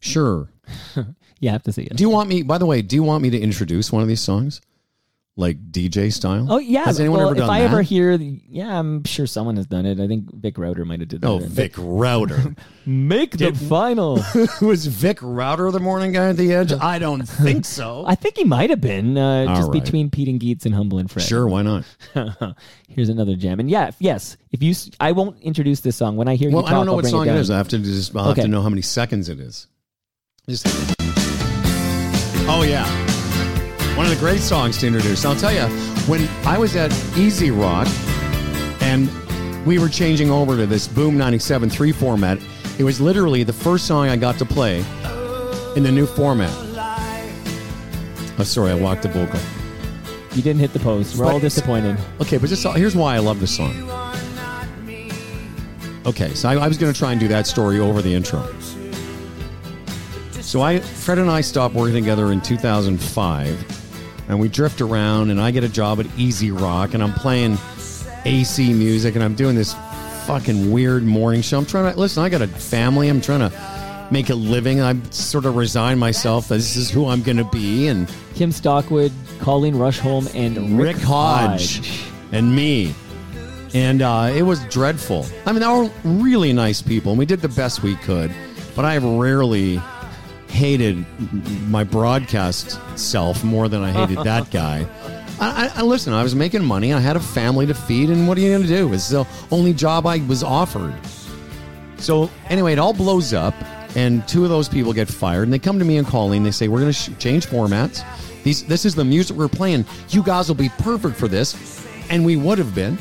[0.00, 0.48] sure.
[1.40, 1.96] You have to see it.
[1.96, 2.44] Do you want me?
[2.44, 4.60] By the way, do you want me to introduce one of these songs,
[5.36, 6.46] like DJ style?
[6.50, 6.84] Oh yeah.
[6.84, 7.70] Has anyone well, ever done if I that?
[7.70, 9.98] ever hear, the- yeah, I'm sure someone has done it.
[9.98, 11.28] I think Vic Rauter might have did that.
[11.28, 12.54] Oh, Vic Rauter.
[12.86, 14.22] Make the final.
[14.60, 16.72] Was Vic Rauter the morning guy at the edge?
[16.72, 18.04] I don't think so.
[18.08, 19.82] I think he might have been uh, just right.
[19.82, 21.24] between Pete and Geets and Humble and Fred.
[21.24, 21.84] Sure, why not?
[22.88, 24.36] Here's another jam, and yeah, if- yes.
[24.50, 26.92] If you, I won't introduce this song when I hear Well, you I don't know
[26.92, 27.50] I'll what song it, it is.
[27.50, 28.14] I have to just.
[28.14, 29.66] I'll have to know how many seconds it is.
[30.46, 30.66] Just.
[32.48, 32.84] Oh yeah,
[33.96, 35.24] one of the great songs to introduce.
[35.24, 35.66] I'll tell you,
[36.06, 37.86] when I was at Easy Rock,
[38.80, 39.10] and
[39.66, 42.38] we were changing over to this Boom 97.3 format,
[42.78, 44.78] it was literally the first song I got to play
[45.76, 46.50] in the new format.
[48.38, 49.38] Oh, sorry, I walked the vocal.
[50.34, 51.16] You didn't hit the post.
[51.16, 51.98] We're all disappointed.
[52.20, 53.72] Okay, but just here's why I love this song.
[56.06, 58.42] Okay, so I, I was going to try and do that story over the intro.
[60.52, 65.40] So I, Fred and I stopped working together in 2005, and we drift around, and
[65.40, 67.56] I get a job at Easy Rock, and I'm playing
[68.26, 69.74] AC music, and I'm doing this
[70.26, 71.56] fucking weird morning show.
[71.56, 72.22] I'm trying to listen.
[72.22, 73.08] I got a family.
[73.08, 74.82] I'm trying to make a living.
[74.82, 78.50] I'm sort of resign myself that this is who I'm going to be, and Kim
[78.50, 82.94] Stockwood, Colleen Rusholme, and Rick, Rick Hodge and me.
[83.72, 85.24] And uh, it was dreadful.
[85.46, 88.30] I mean, they were really nice people, and we did the best we could.
[88.76, 89.80] But I have rarely
[90.52, 91.04] hated
[91.68, 94.86] my broadcast self more than I hated that guy.
[95.40, 96.12] I, I, I listen.
[96.12, 96.92] I was making money.
[96.92, 98.92] I had a family to feed, and what are you going to do?
[98.92, 100.94] It's the only job I was offered.
[101.96, 103.54] So anyway, it all blows up,
[103.96, 106.42] and two of those people get fired, and they come to me and Colleen.
[106.42, 108.04] They say, "We're going to sh- change formats.
[108.42, 109.86] These, this is the music we're playing.
[110.10, 112.98] You guys will be perfect for this," and we would have been.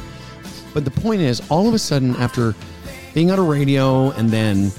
[0.74, 2.56] But the point is, all of a sudden, after
[3.14, 4.72] being on a radio and then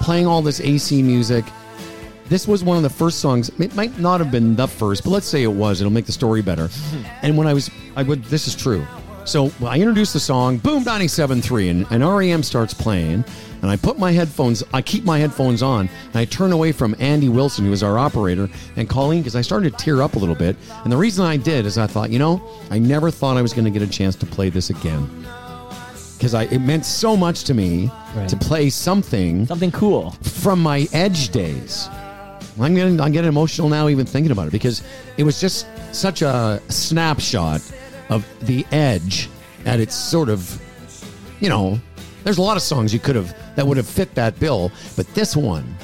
[0.00, 1.44] playing all this AC music,
[2.28, 3.50] this was one of the first songs.
[3.60, 5.80] It might not have been the first, but let's say it was.
[5.80, 6.68] It'll make the story better.
[7.22, 8.24] And when I was, I would.
[8.24, 8.86] This is true.
[9.24, 13.24] So I introduced the song, Boom 97.3, and, and REM starts playing,
[13.62, 16.94] and I put my headphones, I keep my headphones on, and I turn away from
[16.98, 20.18] Andy Wilson, who is our operator, and Colleen, because I started to tear up a
[20.18, 20.56] little bit.
[20.82, 23.54] And the reason I did is I thought, you know, I never thought I was
[23.54, 25.08] going to get a chance to play this again.
[26.18, 28.28] Because it meant so much to me Right.
[28.28, 30.10] to play something Something cool.
[30.22, 31.88] from my edge days.
[32.60, 34.82] I'm getting, I'm getting emotional now even thinking about it because
[35.16, 37.60] it was just such a snapshot
[38.10, 39.28] of the edge
[39.66, 40.60] at its sort of,
[41.40, 41.80] you know,
[42.22, 45.06] there's a lot of songs you could have that would have fit that bill, but
[45.14, 45.74] this one,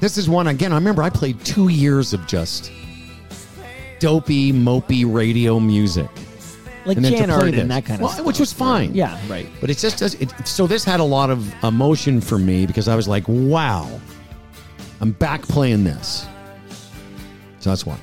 [0.00, 0.72] this is one again.
[0.72, 2.70] I remember I played two years of just
[3.98, 6.08] dopey, mopey radio music.
[6.84, 7.68] Like And Jann Arden, this.
[7.68, 8.26] that kind of Well, stuff.
[8.26, 8.92] which was fine.
[8.94, 9.46] Yeah, right.
[9.60, 12.96] But it's just it, so this had a lot of emotion for me because I
[12.96, 13.88] was like, wow,
[15.02, 16.26] I'm back playing this.
[17.58, 17.98] So that's why.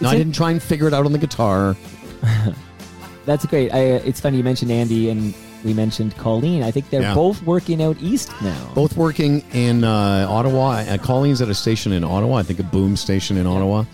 [0.00, 1.76] No, I didn't try and figure it out on the guitar.
[3.26, 3.72] That's great.
[3.72, 5.32] I, uh, it's funny you mentioned Andy and
[5.64, 6.62] we mentioned Colleen.
[6.62, 7.14] I think they're Yeah.
[7.14, 8.72] both working out east now.
[8.74, 10.80] Both working in uh, Ottawa.
[10.80, 13.84] Uh, Colleen's at a station in Ottawa, I think a boom station in Ottawa.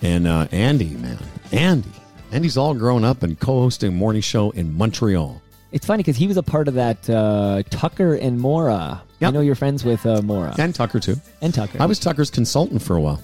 [0.00, 1.18] And uh, Andy, man,
[1.50, 1.90] Andy,
[2.30, 5.41] Andy's all grown up and co-hosting a morning show in Montreal.
[5.72, 9.02] It's funny because he was a part of that uh, Tucker and Mora.
[9.20, 11.16] I know you're friends with uh, Mora And Tucker too.
[11.40, 11.78] and Tucker.
[11.80, 13.22] I was Tucker's consultant for a while.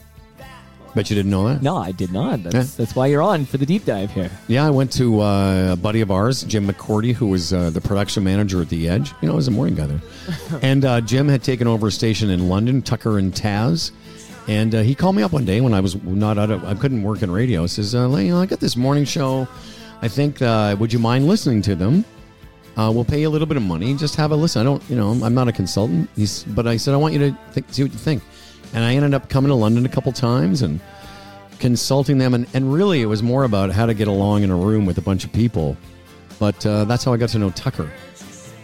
[0.94, 1.62] Bet you didn't know that.
[1.62, 2.42] no, I did not.
[2.42, 2.62] That's, Yeah.
[2.78, 4.30] that's why you're on for the deep dive here.
[4.48, 7.80] Yeah, I went to uh, a buddy of ours, Jim McCordy, who was uh, the
[7.82, 9.12] production manager at The Edge.
[9.20, 10.00] You know, I was a morning guy there.
[10.62, 13.90] and uh, Jim had taken over a station in London, Tucker and Taz.
[14.48, 16.74] And uh, he called me up one day when I was not out of, I
[16.74, 17.62] couldn't work in radio.
[17.62, 19.46] He says, uh, you know, I got this morning show.
[20.00, 22.04] I think, uh, would you mind listening to them?
[22.78, 23.92] Uh, we'll pay you a little bit of money.
[23.94, 24.60] Just have a listen.
[24.60, 26.08] I don't, you know, I'm not a consultant.
[26.14, 27.36] He's, but I said, I want you to
[27.72, 28.22] see what you think.
[28.72, 30.78] And I ended up coming to London a couple times and
[31.58, 32.34] consulting them.
[32.34, 34.96] And, and really, it was more about how to get along in a room with
[34.96, 35.76] a bunch of people.
[36.38, 37.90] But uh, that's how I got to know Tucker.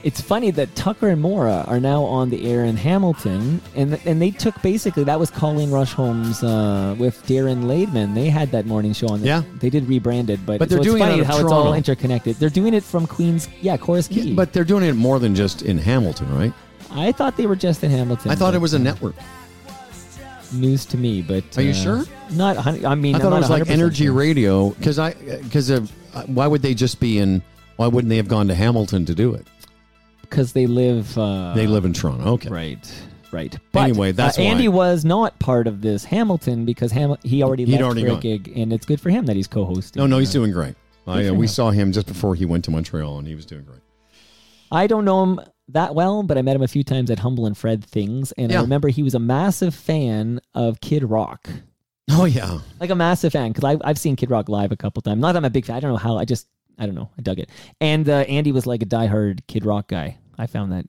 [0.05, 4.21] It's funny that Tucker and Mora are now on the air in Hamilton, and and
[4.21, 8.15] they took basically that was Colleen Rusholme uh, with Darren Laidman.
[8.15, 9.23] They had that morning show on.
[9.23, 9.43] The, Yeah.
[9.61, 11.63] they did rebrand it, but But they're so it's doing funny of how it's all
[11.63, 11.73] Toronto.
[11.73, 12.37] interconnected.
[12.37, 14.35] They're doing it from Queens, yeah, Corus Quay.
[14.35, 16.53] But they're doing it more than just in Hamilton, right?
[16.91, 18.31] I thought they were just in Hamilton.
[18.31, 19.15] I thought it was a uh, network.
[20.53, 21.23] news to me.
[21.23, 22.05] But Are you uh, sure?
[22.31, 22.59] Not.
[22.85, 24.13] I mean, I thought it was like Energy sure.
[24.13, 27.43] Radio because I because of uh, why would they just be in?
[27.77, 29.47] Why wouldn't they have gone to Hamilton to do it?
[30.35, 31.17] Because they live.
[31.17, 32.25] Uh, They live in Toronto.
[32.33, 32.93] Okay, Right,
[33.33, 33.57] right.
[33.73, 34.77] But, Anyway, that's uh, Andy why.
[34.77, 38.17] was not part of this Hamilton because Ham- he already He'd left already for a
[38.17, 40.01] gig, and it's good for him that he's co-hosting.
[40.01, 40.75] No, no, he's Uh, doing great.
[41.07, 43.63] I, uh, we saw him just before he went to Montreal, and he was doing
[43.65, 43.81] great.
[44.73, 47.47] I don't know him that well, but I met him a few times at Humble
[47.47, 51.49] and Fred things, and I remember he was a massive fan of Kid Rock.
[52.11, 55.01] Oh yeah, Like a massive fan because I've, I've seen Kid Rock live a couple
[55.01, 55.21] times.
[55.21, 55.77] Not that I'm a big fan.
[55.77, 56.19] I don't know how.
[56.19, 57.09] I just I don't know.
[57.17, 57.49] I dug it.
[57.81, 60.19] And uh, Andy was like a diehard Kid Rock guy.
[60.39, 60.87] I found that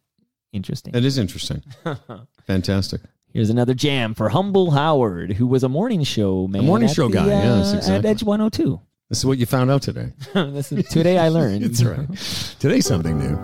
[0.54, 0.94] interesting.
[0.94, 1.64] that is interesting.
[2.48, 3.02] Fantastic.
[3.34, 6.66] Here's another jam for Humble Howard, who was a morning show man.
[6.66, 8.06] morning show the, guy, uh, yes, At.
[8.06, 8.80] Edge 102.
[9.10, 10.14] This is what you found out today.
[10.34, 11.64] this is, today I learned.
[11.66, 12.08] That's right.
[12.60, 13.36] Today's something new.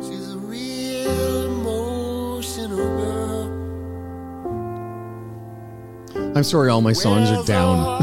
[0.00, 3.46] She's a real emotional girl.
[6.36, 8.00] I'm sorry, all my songs are down.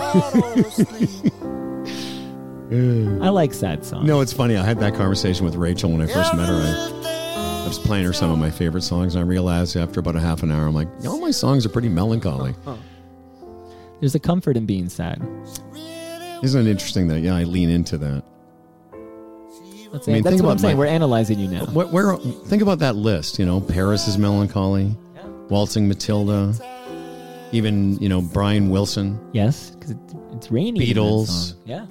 [2.70, 3.24] Mm.
[3.24, 4.05] I like sad songs.
[4.07, 4.57] No, it's funny.
[4.57, 6.55] I had that conversation with Rachel when I first met her.
[6.55, 10.15] I, I was playing her some of my favorite songs, and I realized after about
[10.15, 12.53] a half an hour, I'm like, all my songs are pretty melancholy.
[13.99, 15.22] There's a comfort in being sad.
[16.43, 18.24] Isn't it interesting that, yeah, I lean into that?
[19.91, 20.76] That's, I mean, that's think what I'm about saying.
[20.76, 21.65] my- We're analyzing you now.
[21.68, 23.39] Where, where, think about that list.
[23.39, 24.95] You know, Paris is melancholy,
[25.49, 26.53] Waltzing Matilda,
[27.53, 29.20] even, you know, Brian Wilson.
[29.34, 29.97] Yes, because it,
[30.34, 30.82] it's raining.
[30.82, 31.28] in that Beatles.
[31.28, 31.57] song.
[31.65, 31.86] Yeah.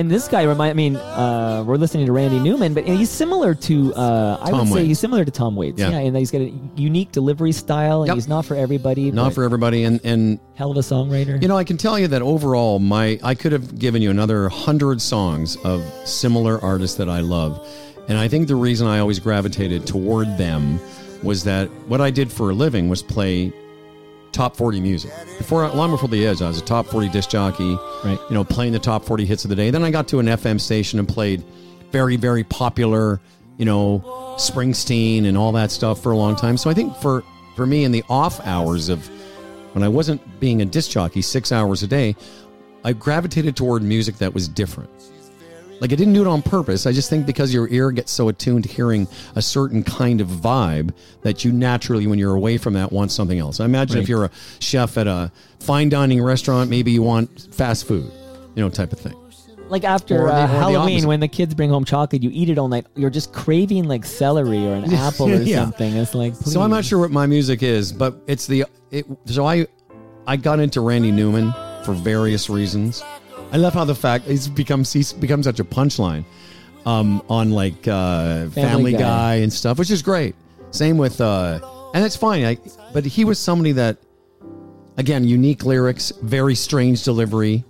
[0.00, 0.70] And this guy remind.
[0.70, 3.92] I mean, uh, we're listening to Randy Newman, but he's similar to.
[3.94, 4.86] Uh, I Tom would say Waits.
[4.88, 5.78] he's similar to Tom Waits.
[5.78, 5.90] Yeah.
[5.90, 8.14] Yeah, and he's got a unique delivery style, and Yep.
[8.14, 9.10] he's not for everybody.
[9.10, 9.84] Not but for everybody.
[9.84, 11.40] And, and hell of a songwriter.
[11.42, 14.48] You know, I can tell you that overall, my I could have given you another
[14.48, 17.68] hundred songs of similar artists that I love,
[18.08, 20.80] and I think the reason I always gravitated toward them
[21.22, 23.52] was that what I did for a living was play
[24.32, 25.10] top forty music.
[25.38, 27.76] Before, long before the Edge, I was a top forty disc jockey.
[28.04, 28.18] Right.
[28.28, 29.70] You know, playing the top forty hits of the day.
[29.70, 31.44] Then I got to an FM station and played
[31.90, 33.20] very, very popular.
[33.58, 34.02] You know,
[34.36, 36.56] Springsteen and all that stuff for a long time.
[36.56, 37.22] So I think for
[37.56, 39.06] for me in the off hours of
[39.72, 42.16] when I wasn't being a disc jockey six hours a day,
[42.84, 44.90] I gravitated toward music that was different.
[45.80, 46.86] Like I didn't do it on purpose.
[46.86, 50.28] I just think because your ear gets so attuned to hearing a certain kind of
[50.28, 53.60] vibe that you naturally, when you're away from that, want something else.
[53.60, 57.86] I imagine if you're a chef at a fine dining restaurant, maybe you want fast
[57.86, 58.10] food,
[58.54, 59.14] you know, type of thing.
[59.70, 61.06] like after Or uh, or the Halloween, opposite.
[61.08, 62.86] when the kids bring home chocolate, you eat it all night.
[62.96, 65.62] You're just craving like celery or an apple or Yeah.
[65.64, 65.96] something.
[65.96, 66.34] It's like.
[66.34, 69.66] So I'm not sure what my music is, but it's the it, so I
[70.26, 71.52] I got into Randy Newman
[71.84, 73.02] for various reasons.
[73.52, 76.24] I love how the fact it's become he's become such a punchline
[76.86, 78.98] um, on like uh, Family, Guy.
[78.98, 79.34] Guy.
[79.36, 80.34] and stuff, which is great.
[80.70, 81.58] Same with uh,
[81.94, 82.44] and that's fine.
[82.44, 82.58] I,
[82.92, 83.98] but he was somebody that
[84.96, 87.64] again unique lyrics, very strange delivery.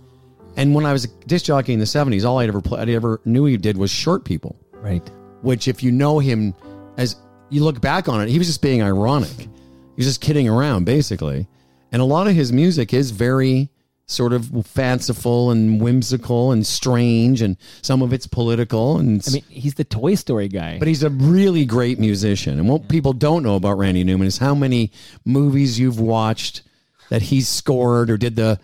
[0.57, 2.93] And when I was a disc jockey in the '70s, all I ever played, I
[2.93, 5.07] ever knew he did was short people Right.
[5.43, 6.55] which if you know him
[6.97, 7.17] as
[7.51, 9.31] you look back on it, he was just being ironic.
[9.39, 9.49] He
[9.97, 11.47] was just kidding around, basically.
[11.93, 13.71] And a lot of his music is very
[14.11, 18.99] sort of fanciful and whimsical and strange, and some of it's political.
[18.99, 20.79] And I mean, he's the Toy Story guy.
[20.79, 22.59] but he's a really great musician.
[22.59, 24.93] And what people don't know about Randy Newman is how many
[25.25, 26.63] movies you've watched
[27.09, 28.59] that he's scored or did the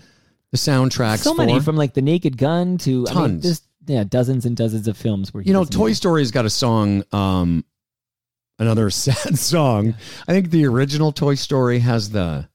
[0.53, 1.39] the soundtracks so for.
[1.39, 3.43] many from like the Naked Gun to I mean, Tons.
[3.43, 5.93] just yeah, dozens and dozens of films where he you know, Toy.
[5.93, 7.05] Story's got a song.
[7.13, 7.65] Um,
[8.59, 9.95] another sad song.
[10.27, 12.49] I think the original Toy Story has the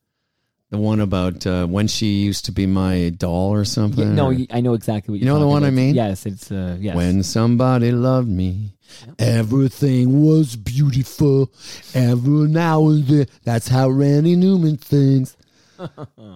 [0.72, 4.08] the one about uh, when she used to be my doll or something.
[4.08, 5.94] Yeah, no, or- I know exactly what You know the one I mean?
[5.94, 6.96] Yes, it's uh, yes.
[6.96, 8.72] When somebody loved me,
[9.20, 11.52] everything was beautiful.
[11.94, 15.38] Every now and then, that's how Randy Newman thinks.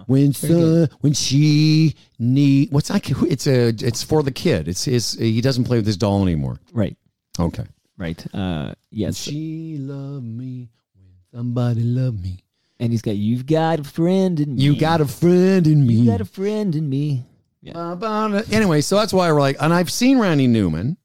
[0.06, 3.08] When son, when she need what's that?
[3.30, 4.66] It's a it's for the kid.
[4.68, 5.12] It's his.
[5.12, 6.58] He doesn't play with his doll anymore.
[6.72, 6.96] right,
[7.38, 7.64] Okay.
[7.96, 8.20] right.
[8.34, 12.38] Uh, yes, She loved me when somebody loved me.
[12.78, 14.62] And he's got you've got a friend in me.
[14.62, 15.94] You got a friend in me.
[15.94, 17.24] you got a friend in me.
[17.62, 17.78] Yeah.
[17.78, 20.96] Uh, anyway, so that's why we're like, and I've seen Randy Newman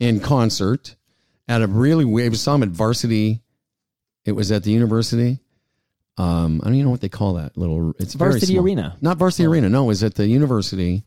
[0.00, 0.96] in concert
[1.48, 2.32] at a really weird.
[2.32, 3.42] I saw him at Varsity.
[4.24, 5.40] It was at the university.
[6.18, 7.94] Um, I don't even know what they call that little.
[7.98, 8.58] It's Varsity.
[8.58, 8.96] Arena.
[9.00, 9.68] not Varsity Arena.
[9.68, 11.04] No, it was at the university.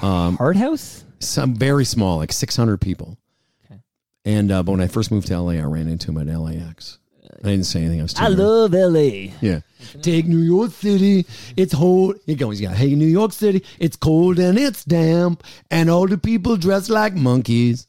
[0.00, 1.04] Um, Hard House.
[1.18, 3.18] some very small, like six hundred people.
[3.66, 3.80] Okay.
[4.24, 6.98] And uh, but when I first moved to LA, I ran into him at LAX.
[7.42, 8.00] I didn't say anything.
[8.00, 8.38] I was too I nervous.
[8.44, 9.34] love L.A.
[9.40, 9.60] Yeah.
[10.00, 11.26] Take New York City.
[11.56, 12.16] It's cold.
[12.26, 12.72] He goes, yeah.
[12.72, 13.64] Hey, New York City.
[13.80, 17.86] It's cold and it's damp, and all the people dress like monkeys.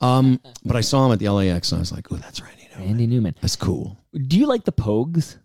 [0.00, 2.68] Um, but I saw him at the LAX, and I was like, oh, that's Randy.
[2.74, 2.86] Newman.
[2.88, 3.34] Randy Newman.
[3.40, 3.96] That's cool.
[4.12, 5.36] Do you like the Pogues?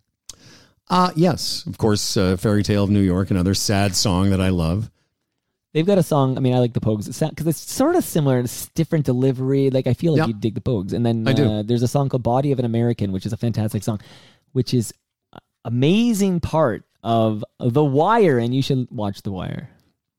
[0.90, 2.18] Uh yes, of course.
[2.18, 4.92] Uh, Fairy Tale of New York, another sad song that I love.
[5.74, 6.36] They've got a song.
[6.38, 8.40] I mean, I like the Pogues because it's sort of similar.
[8.40, 9.70] It's different delivery.
[9.70, 10.28] Like I feel like Yep.
[10.28, 10.92] you dig the Pogues.
[10.94, 11.26] And then.
[11.28, 14.00] Uh, there's a song called "Body of an American," which is a fantastic song,
[14.52, 14.94] which is
[15.66, 18.38] amazing part of The Wire.
[18.38, 19.70] And you should watch The Wire.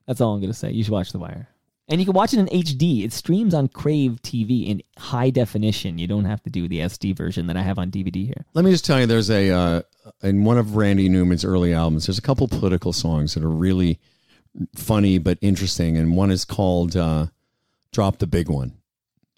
[0.06, 0.72] That's all I'm gonna say.
[0.72, 1.48] You should watch The Wire.
[1.88, 3.04] And you can watch it in HD.
[3.04, 5.98] It streams on Crave TV in high definition.
[5.98, 8.46] You don't have to do the SD version that I have on DVD here.
[8.54, 9.82] Let me just tell you, there's a uh,
[10.22, 12.06] in one of Randy Newman's early albums.
[12.06, 13.98] There's a couple political songs that are really
[14.76, 17.26] funny but interesting, and one is called uh,
[17.92, 18.72] "Drop the Big One."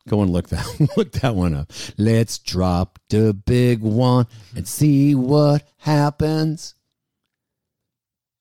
[0.06, 1.72] Go and look that look that one up.
[1.96, 6.74] Let's drop the big one and see what happens.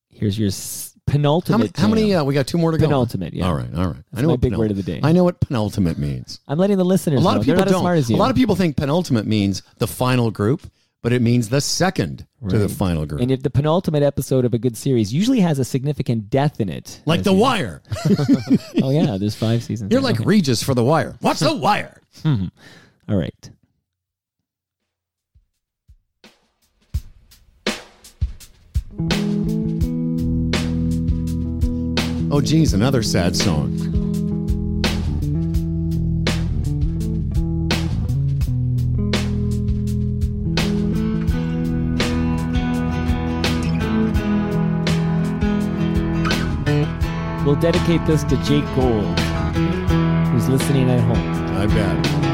[0.10, 1.22] Here's your s- How many?
[1.24, 1.78] penultimate.
[1.78, 2.22] How many jam.
[2.22, 2.86] uh, we got two more to go.
[2.86, 3.48] Penultimate, yeah.
[3.48, 3.74] All right.
[3.76, 4.04] All right.
[4.12, 5.00] That's my big word of the day.
[5.04, 6.40] I know what penultimate means.
[6.48, 7.40] I'm letting the listeners A lot know.
[7.40, 7.82] of They're people not don't.
[7.82, 8.16] smart as you.
[8.16, 10.70] A lot of people think penultimate means the final group,
[11.04, 13.22] but it means the second to the final group.
[13.22, 16.70] And if the penultimate episode of a good series usually has a significant death in
[16.70, 17.84] it, like The you- Wire.
[18.82, 19.92] Oh yeah, there's five seasons.
[19.92, 20.24] You're like okay.
[20.26, 21.16] Regis for The Wire.
[21.20, 22.02] What's The Wire?
[22.24, 22.46] Hmm.
[23.08, 23.50] all right.
[32.32, 33.78] Oh, geez, another sad song.
[47.54, 49.20] We'll dedicate this to Jake Gold,
[50.30, 51.56] who's listening at home.
[51.56, 52.33] I bet.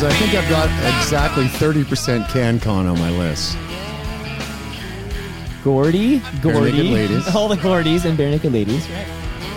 [0.00, 3.56] Just realized I think I've got exactly 30% CanCon on my list.
[5.62, 7.34] Gordie, Gordie, Naked Ladies.
[7.34, 8.88] all the Gordies and Barenaked Ladies.
[8.88, 9.06] Right.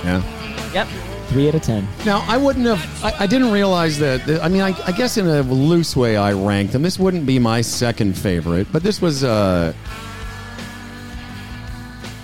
[0.04, 0.72] Yeah.
[0.74, 0.88] Yep.
[1.28, 1.88] Three out of ten.
[2.06, 5.28] Now, I wouldn't have, I, I didn't realize that, I mean, I, I guess in
[5.28, 6.82] a loose way I ranked them.
[6.82, 9.74] This wouldn't be my second favorite, but this was, uh,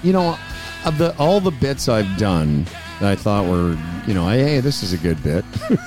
[0.04, 0.38] you know,
[0.86, 2.66] of the all the bits I've done
[3.00, 3.78] that I thought were,
[4.08, 5.46] you know, hey, this is a good bit.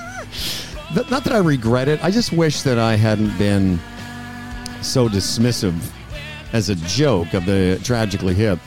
[0.95, 2.03] Not that I regret it.
[2.03, 3.79] I just wish that I hadn't been
[4.81, 5.73] so dismissive
[6.53, 8.59] as a joke of the tragically hip.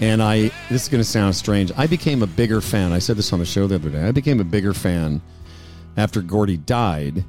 [0.00, 1.70] And I, this is going to sound strange.
[1.76, 2.92] I became a bigger fan.
[2.92, 4.02] I said this on the show the other day.
[4.02, 5.22] I became a bigger fan
[5.96, 7.24] after Gordie died.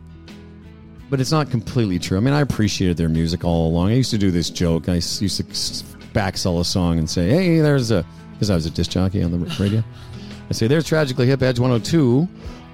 [1.11, 2.17] But it's not completely true.
[2.17, 3.89] I mean, I appreciated their music all along.
[3.89, 4.89] I used to do this joke.
[4.89, 5.83] I used to s-
[6.13, 9.21] back sell a song and say, hey, there's a, because I was a disc jockey
[9.21, 9.83] on the radio.
[10.49, 12.27] I say, there's Tragically Hip Edge 102.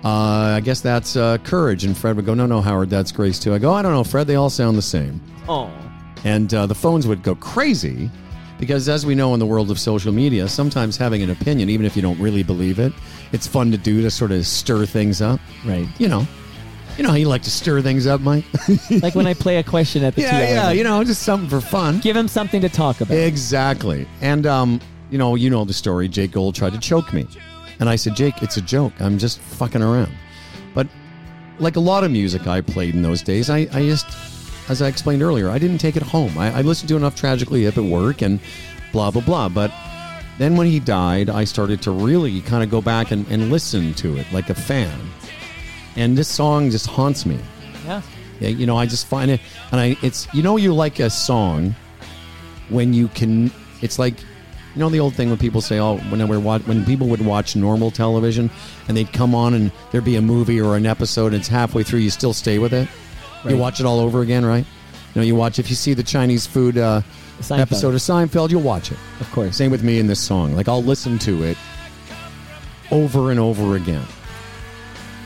[0.04, 1.84] Uh, I guess that's uh, Courage.
[1.84, 3.54] And Fred would go, no, no, Howard, that's Grace too.
[3.54, 5.70] I go, I don't know, Fred, they all sound the same Oh.
[6.24, 8.10] and uh, the phones would go crazy
[8.60, 11.86] because as we know in the world of social media sometimes having an opinion even
[11.86, 12.92] if you don't really believe it
[13.32, 15.88] it's fun to do to sort of stir things up Right.
[15.98, 16.28] you know
[16.98, 18.44] you know how you like to stir things up mike
[19.02, 21.62] Like when I play a question at the yeah yeah you know just something for
[21.62, 23.18] fun Give him something to talk about.
[23.18, 26.08] exactly and um you know, you know the story.
[26.08, 27.26] Jake Gold tried to choke me,
[27.80, 28.94] and I said, Jake, it's a joke.
[29.00, 30.12] I'm just fucking around.
[30.74, 30.88] But
[31.60, 34.08] like a lot of music I played in those days, I, I just,
[34.70, 36.38] as I explained earlier, I didn't take it home.
[36.38, 38.40] I, I listened to enough Tragically Hip at work and
[38.92, 39.50] blah blah blah.
[39.50, 39.72] But
[40.38, 43.94] then when he died, I started to really kind of go back and, and listen
[43.96, 45.00] to it like a fan.
[45.96, 47.40] And this song just haunts me.
[47.86, 48.02] Yeah.
[48.40, 49.42] Yeah, you know, I just find it,
[49.72, 51.76] and I it's you know you like a song
[52.70, 53.52] when you can.
[53.82, 54.16] It's like
[54.76, 57.26] you know the old thing when people say, "Oh, when we're watch, when people would
[57.26, 58.50] watch normal television
[58.88, 61.84] and they'd come on and there'd be a movie or an episode, and it's halfway
[61.84, 62.88] through, you still stay with it.
[63.48, 64.66] You watch it all over again, right?
[65.14, 67.02] You know, you watch if you see the Chinese food uh,
[67.40, 67.60] Seinfeld.
[67.60, 68.98] episode of Seinfeld, you'll watch it.
[69.20, 69.56] Of course.
[69.56, 70.56] Same with me in this song.
[70.56, 71.58] Like I'll listen to it
[72.92, 74.06] over and over again.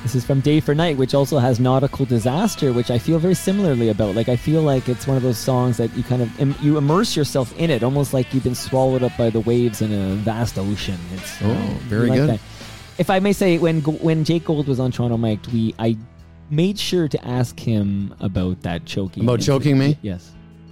[0.04, 3.34] This is from Day for Night, which also has Nautical Disaster, which I feel very
[3.34, 4.16] similarly about.
[4.16, 6.78] Like I feel like it's one of those songs that you kind of im- you
[6.78, 10.16] immerse yourself in it, almost like you've been swallowed up by the waves in a
[10.16, 10.98] vast ocean.
[11.14, 12.30] It's uh, Oh, very like good.
[12.32, 12.40] that.
[12.98, 15.96] If I may say, when when Jake Gold was on Toronto Mike, we I
[16.50, 19.24] made sure to ask him about that choking.
[19.24, 19.64] About incident.
[19.64, 19.98] choking me?
[20.02, 20.32] Yes.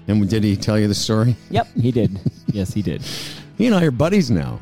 [0.10, 1.38] And did he tell you the story?
[1.52, 2.20] Yep, he did.
[2.48, 3.02] yes, he did.
[3.58, 4.60] He and I are buddies now.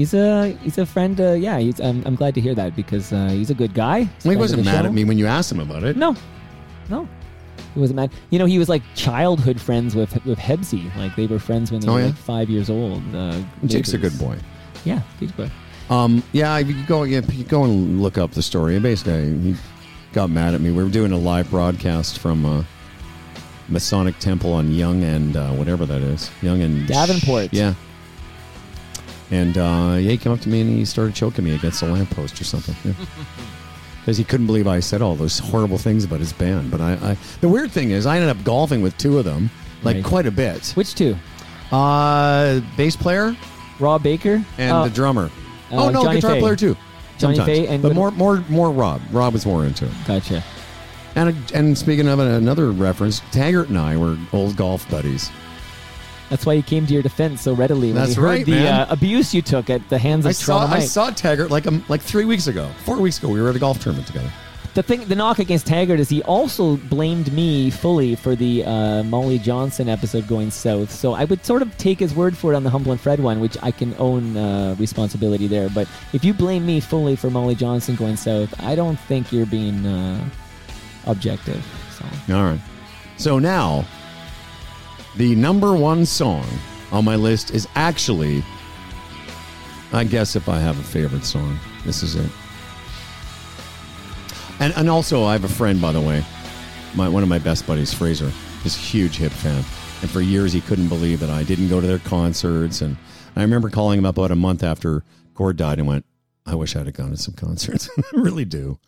[0.00, 1.20] He's a he's a friend.
[1.20, 4.08] Uh, yeah, he's, I'm, I'm glad to hear that because uh, he's a good guy.
[4.24, 4.86] Well, he wasn't mad show.
[4.86, 5.94] at me when you asked him about it.
[5.94, 6.16] No,
[6.88, 7.06] no,
[7.74, 8.10] he wasn't mad.
[8.30, 10.90] You know, he was like childhood friends with with Hebsy.
[10.96, 12.06] Like they were friends when they Oh, were yeah?
[12.06, 13.02] like five years old.
[13.14, 14.38] Uh, Jake's a good boy.
[14.86, 15.50] Yeah, good boy.
[15.90, 18.78] Um, yeah, you go, yeah, you go and look up the story.
[18.80, 19.54] Basically, he
[20.14, 20.70] got mad at me.
[20.70, 22.64] We were doing a live broadcast from uh,
[23.68, 27.52] Masonic Temple on Yonge and uh, whatever that is, Yonge and Davenport.
[27.52, 27.74] Yeah.
[29.30, 31.86] And uh, yeah, he came up to me and he started choking me against a
[31.86, 32.74] lamppost or something.
[34.00, 36.70] Because he couldn't believe I said all those horrible things about his band.
[36.70, 39.50] But I, I, the weird thing is, I ended up golfing with two of them,
[39.82, 40.04] like Right.
[40.04, 40.68] quite a bit.
[40.74, 41.16] Which two?
[41.70, 43.36] Uh, bass player
[43.78, 45.26] Rob Baker and Oh, the drummer.
[45.70, 46.40] uh, oh no, Johnny guitar Fay.
[46.40, 46.76] player too.
[47.18, 47.58] Johnny Sometimes.
[47.58, 48.70] Fay and but more, more, more.
[48.72, 49.00] Rob.
[49.12, 49.92] Rob was more into it.
[50.06, 50.42] Gotcha.
[51.14, 55.30] And and speaking of another reference, Taggart and I were old golf buddies.
[56.30, 57.88] That's why he came to your defense so readily.
[57.88, 58.80] When That's he heard right, the man.
[58.82, 61.66] Uh, abuse you took at the hands of I saw Toronto I saw Taggart like
[61.66, 63.28] um, like three weeks ago, four weeks ago.
[63.28, 64.30] We were at a golf tournament together.
[64.74, 69.02] The thing, the knock against Taggart is he also blamed me fully for the uh,
[69.02, 70.92] Molly Johnson episode going south.
[70.92, 73.18] So I would sort of take his word for it on the Humble and Fred
[73.18, 75.68] one, which I can own uh, responsibility there.
[75.70, 79.44] But if you blame me fully for Molly Johnson going south, I don't think you're
[79.44, 80.24] being uh,
[81.06, 81.66] objective.
[81.98, 82.60] So All right.
[83.16, 83.84] So now,
[85.16, 86.46] the number one song
[86.92, 88.44] on my list is actually,
[89.92, 92.30] I guess, if I have a favorite song, this is it.
[94.60, 96.24] And and also, I have a friend, by the way,
[96.94, 98.30] my one of my best buddies, Fraser,
[98.64, 99.64] is a huge hip fan,
[100.02, 102.82] and for years he couldn't believe that I didn't go to their concerts.
[102.82, 102.96] And
[103.36, 105.02] I remember calling him up about a month after
[105.34, 106.04] Gord died and went,
[106.44, 107.88] "I wish I'd have gone to some concerts.
[107.98, 108.78] I really do."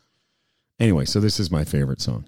[0.78, 2.26] Anyway, so this is my favorite song.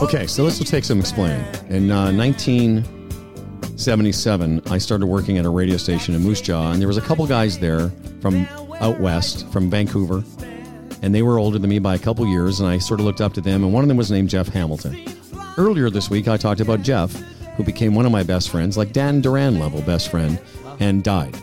[0.00, 1.44] Okay, so will take some explaining.
[1.70, 6.86] In uh, 1977, I started working at a radio station in Moose Jaw, and there
[6.86, 8.46] was a couple guys there from
[8.80, 10.22] out west, from Vancouver,
[11.02, 13.20] and they were older than me by a couple years, and I sort of looked
[13.20, 15.04] up to them, and one of them was named Jeff Hamilton.
[15.56, 17.12] Earlier this week, I talked about Jeff,
[17.56, 20.38] who became one of my best friends, like Dan Duran level best friend,
[20.78, 21.36] and died.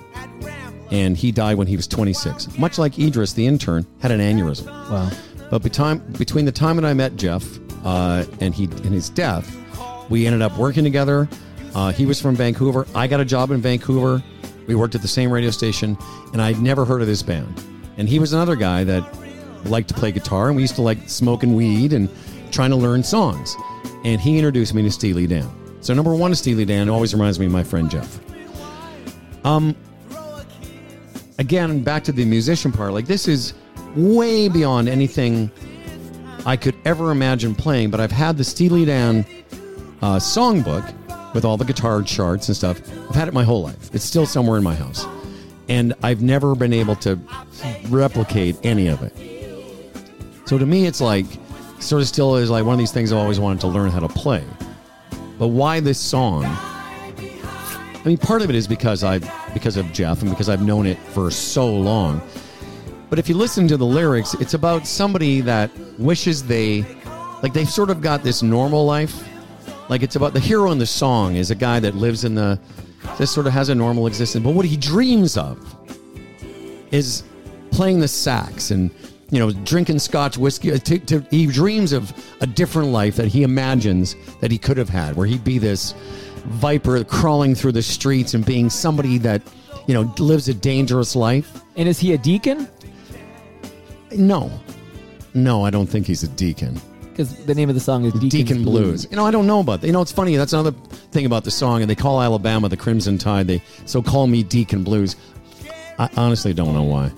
[0.91, 2.57] And he died when he was 26.
[2.57, 4.67] Much like Idris, the intern, had an aneurysm.
[4.67, 5.11] wow,
[5.49, 5.61] But
[6.17, 7.43] between the time that I met Jeff
[7.85, 9.55] uh, and he and his death,
[10.09, 11.29] we ended up working together.
[11.73, 12.87] Uh, he was from Vancouver.
[12.95, 14.21] I got a job in Vancouver.
[14.67, 15.97] We worked at the same radio station,
[16.33, 17.63] and I'd never heard of this band.
[17.97, 19.03] And he was another guy that
[19.65, 22.09] liked to play guitar, and we used to like smoking weed and
[22.51, 23.55] trying to learn songs.
[24.03, 25.49] And he introduced me to Steely Dan.
[25.81, 26.89] So number one Steely Dan.
[26.89, 28.19] Always reminds me of my friend Jeff.
[29.43, 29.75] Um,
[31.37, 32.93] again, back to the musician part.
[32.93, 33.53] Like this is
[33.95, 35.51] way beyond anything
[36.45, 37.91] I could ever imagine playing.
[37.91, 39.25] But I've had the Steely Dan
[40.01, 40.93] uh, songbook
[41.33, 42.79] with all the guitar charts and stuff.
[43.09, 43.93] I've had it my whole life.
[43.93, 45.05] It's still somewhere in my house,
[45.67, 47.19] and I've never been able to
[47.89, 49.13] replicate any of it.
[50.45, 51.25] So to me, it's like
[51.79, 53.99] sort of still is like one of these things I've always wanted to learn how
[53.99, 54.43] to play.
[55.37, 56.45] But why this song?
[56.45, 59.19] I mean, part of it is because I
[59.53, 62.21] because of Jeff and because I've known it for so long.
[63.09, 66.85] But if you listen to the lyrics, it's about somebody that wishes they
[67.43, 69.27] like they've sort of got this normal life.
[69.89, 72.59] Like it's about the hero in the song is a guy that lives in the
[73.17, 74.43] just sort of has a normal existence.
[74.43, 75.59] But what he dreams of
[76.91, 77.23] is
[77.71, 78.89] playing the sax and
[79.29, 80.71] you know drinking Scotch whiskey.
[80.71, 84.77] Uh, To, to, he dreams of a different life that he imagines that he could
[84.77, 85.93] have had, where he'd be this
[86.45, 89.41] viper crawling through the streets and being somebody that
[89.87, 91.61] you know lives a dangerous life.
[91.75, 92.67] And is he a deacon?
[94.11, 94.51] No,
[95.33, 96.79] no, I don't think he's a deacon.
[97.15, 99.07] Because the name of the song is Deacon's Deacon Blues.
[99.09, 99.87] You know, I don't know about that.
[99.87, 100.35] You know, it's funny.
[100.35, 100.71] That's another
[101.11, 101.79] thing about the song.
[101.81, 103.47] And they call Alabama the Crimson Tide.
[103.47, 105.15] They so call me Deacon Blues.
[105.97, 107.11] I honestly don't know why.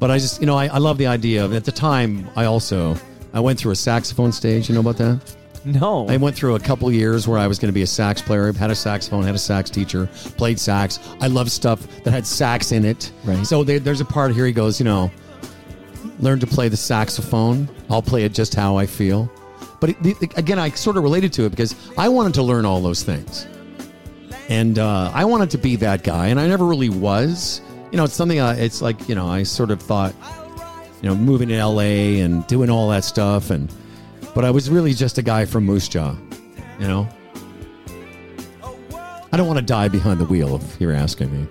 [0.00, 1.54] But I just, you know, I, I love the idea of.
[1.54, 2.96] At the time, I also
[3.32, 4.68] I went through a saxophone stage.
[4.68, 5.36] You know about that?
[5.64, 6.08] No.
[6.08, 8.52] I went through a couple years where I was going to be a sax player.
[8.52, 10.98] Had a saxophone, had a sax teacher, played sax.
[11.20, 13.12] I love stuff that had sax in it.
[13.24, 13.46] Right.
[13.46, 14.46] So there, there's a part here.
[14.46, 15.10] He goes, you know,
[16.20, 17.68] learn to play the saxophone.
[17.90, 19.30] I'll play it just how I feel.
[19.80, 22.64] But it, it- again, I sort of related to it because I wanted to learn
[22.64, 23.46] all those things,
[24.48, 27.60] and uh, I wanted to be that guy, and I never really was.
[27.90, 28.40] You know, it's something.
[28.40, 30.14] I, it's like you know, I sort of thought,
[31.02, 32.20] you know, moving to L.A.
[32.20, 33.72] and doing all that stuff, and
[34.34, 36.16] but I was really just a guy from Moose Jaw.
[36.80, 37.08] You know,
[39.32, 41.46] I don't want to die behind the wheel if you're asking me.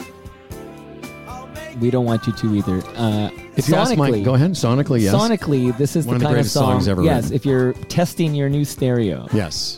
[1.79, 2.81] We don't want you to either.
[2.95, 4.51] Uh, If you ask Mike, go ahead.
[4.51, 5.13] Sonically, yes.
[5.13, 6.71] Sonically, this is One of the the kind of greatest song.
[6.73, 7.35] songs ever yes, written.
[7.35, 9.77] if you're testing your new stereo, Yes.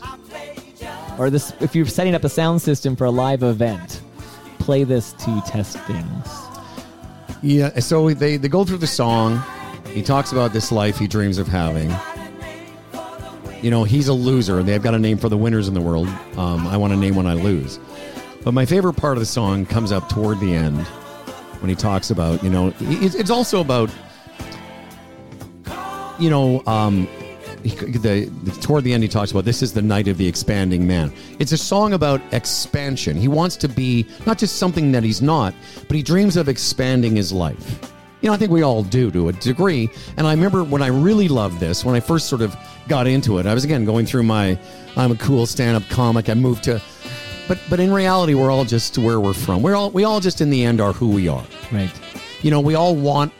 [1.18, 4.00] or this, if you're setting up a sound system for a live event,
[4.58, 6.28] play this to test things.
[7.42, 9.42] Yeah, so they, they go through the song.
[9.92, 11.90] He talks about this life he dreams of having.
[13.62, 14.62] You know, he's a loser.
[14.62, 16.08] They've got a name for the winners in the world.
[16.36, 17.78] Um, I want to name when I lose.
[18.44, 20.86] But my favorite part of the song comes up toward the end
[21.60, 23.90] when he talks about, you know, it's, also about,
[26.18, 27.08] you know, um,
[27.62, 30.86] the, the toward the end he talks about this is the night of the expanding
[30.86, 31.12] man.
[31.38, 33.16] It's a song about expansion.
[33.16, 35.54] He wants to be not just something that he's not,
[35.88, 37.92] but he dreams of expanding his life.
[38.20, 39.90] You know, I think we all do to a degree.
[40.16, 42.56] And I remember when I really loved this, when I first sort of
[42.88, 44.58] got into it, I was again going through my
[44.96, 46.28] I'm a cool stand-up comic.
[46.30, 46.80] I moved to
[47.48, 49.62] but but in reality we're all just where we're from.
[49.62, 51.90] We're all we all just in the end are who we are Right.
[52.42, 53.32] you know, we all want,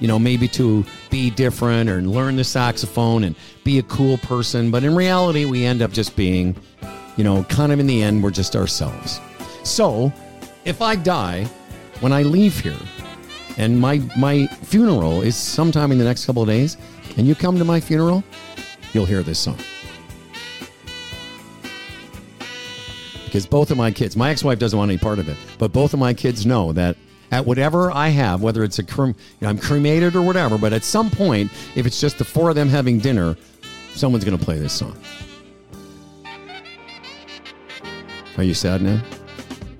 [0.00, 4.70] you know, maybe to be different or learn the saxophone and be a cool person.
[4.70, 6.56] But in reality, we end up just being,
[7.16, 9.20] you know, kind of in the end, we're just ourselves.
[9.62, 10.12] So
[10.64, 11.44] if I die
[12.00, 12.76] when I leave here
[13.56, 16.76] and my, my funeral is sometime in the next couple of days
[17.16, 18.24] and you come to my funeral,
[18.92, 19.58] you'll hear this song.
[23.34, 25.92] Because both of my kids, my ex-wife doesn't want any part of it, but both
[25.92, 26.96] of my kids know that
[27.32, 30.72] at whatever I have, whether it's a crem, you know, I'm cremated or whatever, but
[30.72, 33.36] at some point, if it's just the four of them having dinner,
[33.92, 34.96] someone's going to play this song.
[38.36, 39.02] Are you sad now?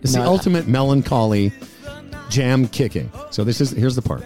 [0.02, 0.24] It's the No.
[0.24, 1.52] ultimate melancholy
[2.30, 3.08] jam kicking.
[3.30, 4.24] So this is here's the part.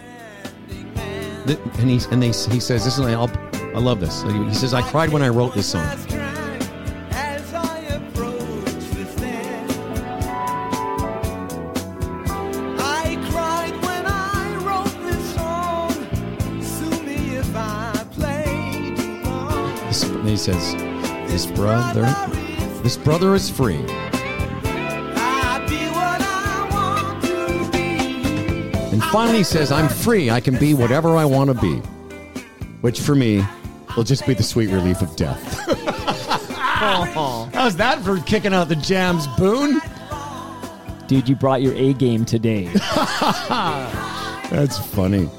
[1.45, 3.29] Th- And he and they he says this is I'll,
[3.75, 4.23] I love this.
[4.23, 5.85] He says I cried when I wrote this song.
[20.39, 20.73] Says,
[21.29, 22.05] "This brother,
[22.81, 28.93] this brother is free." I be what I want to be.
[28.93, 30.29] And finally, he says, "I'm free.
[30.29, 31.81] I can be whatever I want to be,"
[32.81, 33.45] which for me
[33.95, 35.59] will just be the sweet relief of death.
[37.53, 39.81] How's that for kicking out the jams, Boone?
[41.07, 42.65] Dude, you brought your A game today.
[44.49, 45.29] That's funny.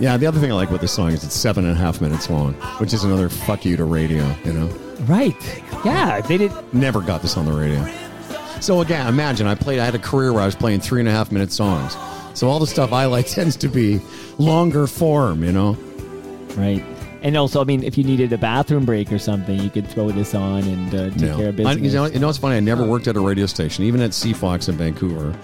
[0.00, 2.00] Yeah, the other thing I like about this song is it's seven and a half
[2.00, 4.66] minutes long, which is another fuck you to radio, you know?
[5.00, 5.36] right.
[5.84, 6.52] Yeah, they did.
[6.72, 7.86] Never got this on the radio.
[8.60, 9.78] So again, imagine I played.
[9.78, 11.96] I had a career where I was playing three and a half minute songs.
[12.32, 14.00] So all the stuff I like tends to be
[14.38, 15.72] longer form, you know.
[16.56, 16.82] Right.
[17.22, 20.10] And also, I mean, if you needed a bathroom break or something, you could throw
[20.10, 21.92] this on and uh, take care of I, business.
[21.92, 22.56] you know, you know, it's funny.
[22.56, 25.38] I never worked at a radio station, even at CFOX in Vancouver.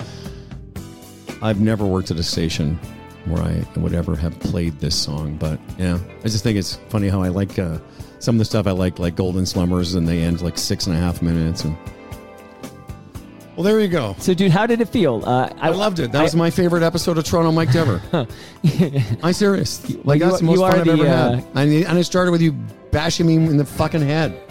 [1.42, 2.78] I've never worked at a station
[3.26, 5.36] where I would ever have played this song.
[5.36, 7.78] But yeah, I just think it's funny how I like uh,
[8.18, 10.96] some of the stuff I like, like Golden Slumbers, and they end like six and
[10.96, 11.64] a half minutes.
[11.64, 11.76] And
[13.56, 14.14] well, there you go.
[14.18, 15.22] so, dude, how did it feel?
[15.26, 16.12] Uh, I loved it.
[16.12, 18.02] That was my favorite episode of Toronto Mike ever.
[19.22, 19.82] I'm serious.
[20.04, 21.44] Like you- that's the most you are fun I've the, ever uh, had.
[21.54, 22.52] And, and it started with you
[22.90, 24.38] bashing me in the fucking head.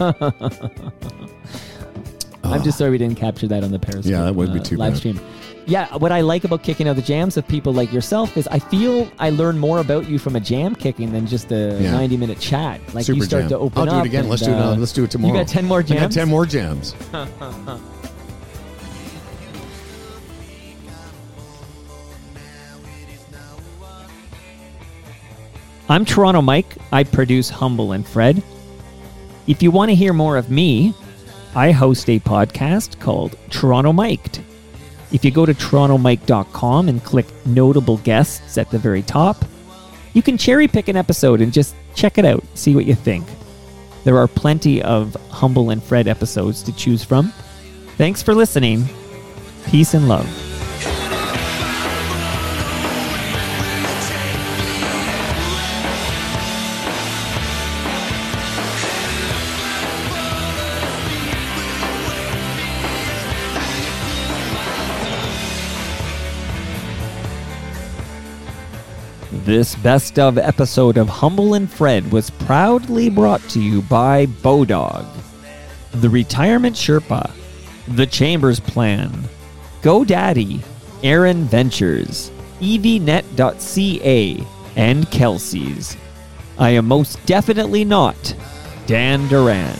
[2.42, 4.62] I'm just sorry we didn't capture that on the Periscope Yeah, that would be uh,
[4.62, 4.98] too live bad.
[4.98, 5.20] stream.
[5.66, 8.58] Yeah, what I like about kicking out the jams of people like yourself is I
[8.60, 11.90] feel I learn more about you from a jam kicking than just a Yeah.
[11.92, 12.80] 90 minute chat.
[12.94, 13.48] Like Super you start jam.
[13.50, 13.94] to open up.
[13.94, 14.20] I'll do it again.
[14.22, 14.56] and, Let's do it.
[14.56, 15.34] uh, let's do it tomorrow.
[15.34, 16.00] You got 10 more jams.
[16.00, 16.94] I got ten more jams.
[25.88, 26.76] I'm Toronto Mike.
[26.92, 28.42] I produce Humble and Fred.
[29.46, 30.92] If you want to hear more of me,
[31.54, 34.40] I host a podcast called Toronto Miked.
[35.12, 39.44] If you go to torontomike.com and click notable guests at the very top,
[40.14, 43.26] you can cherry pick an episode and just check it out, see what you think.
[44.04, 47.32] There are plenty of Humble and Fred episodes to choose from.
[47.96, 48.84] Thanks for listening.
[49.66, 50.45] Peace and love.
[69.46, 75.06] This best of episode of Humble and Fred was proudly brought to you by Bodog,
[75.92, 77.30] The Retirement Sherpa,
[77.86, 79.12] The Chambers Plan,
[79.82, 80.64] GoDaddy,
[81.04, 84.44] Aaron Ventures, evnet.ca,
[84.74, 85.96] and Kelsey's.
[86.58, 88.34] I am most definitely not
[88.88, 89.78] Dan Duran.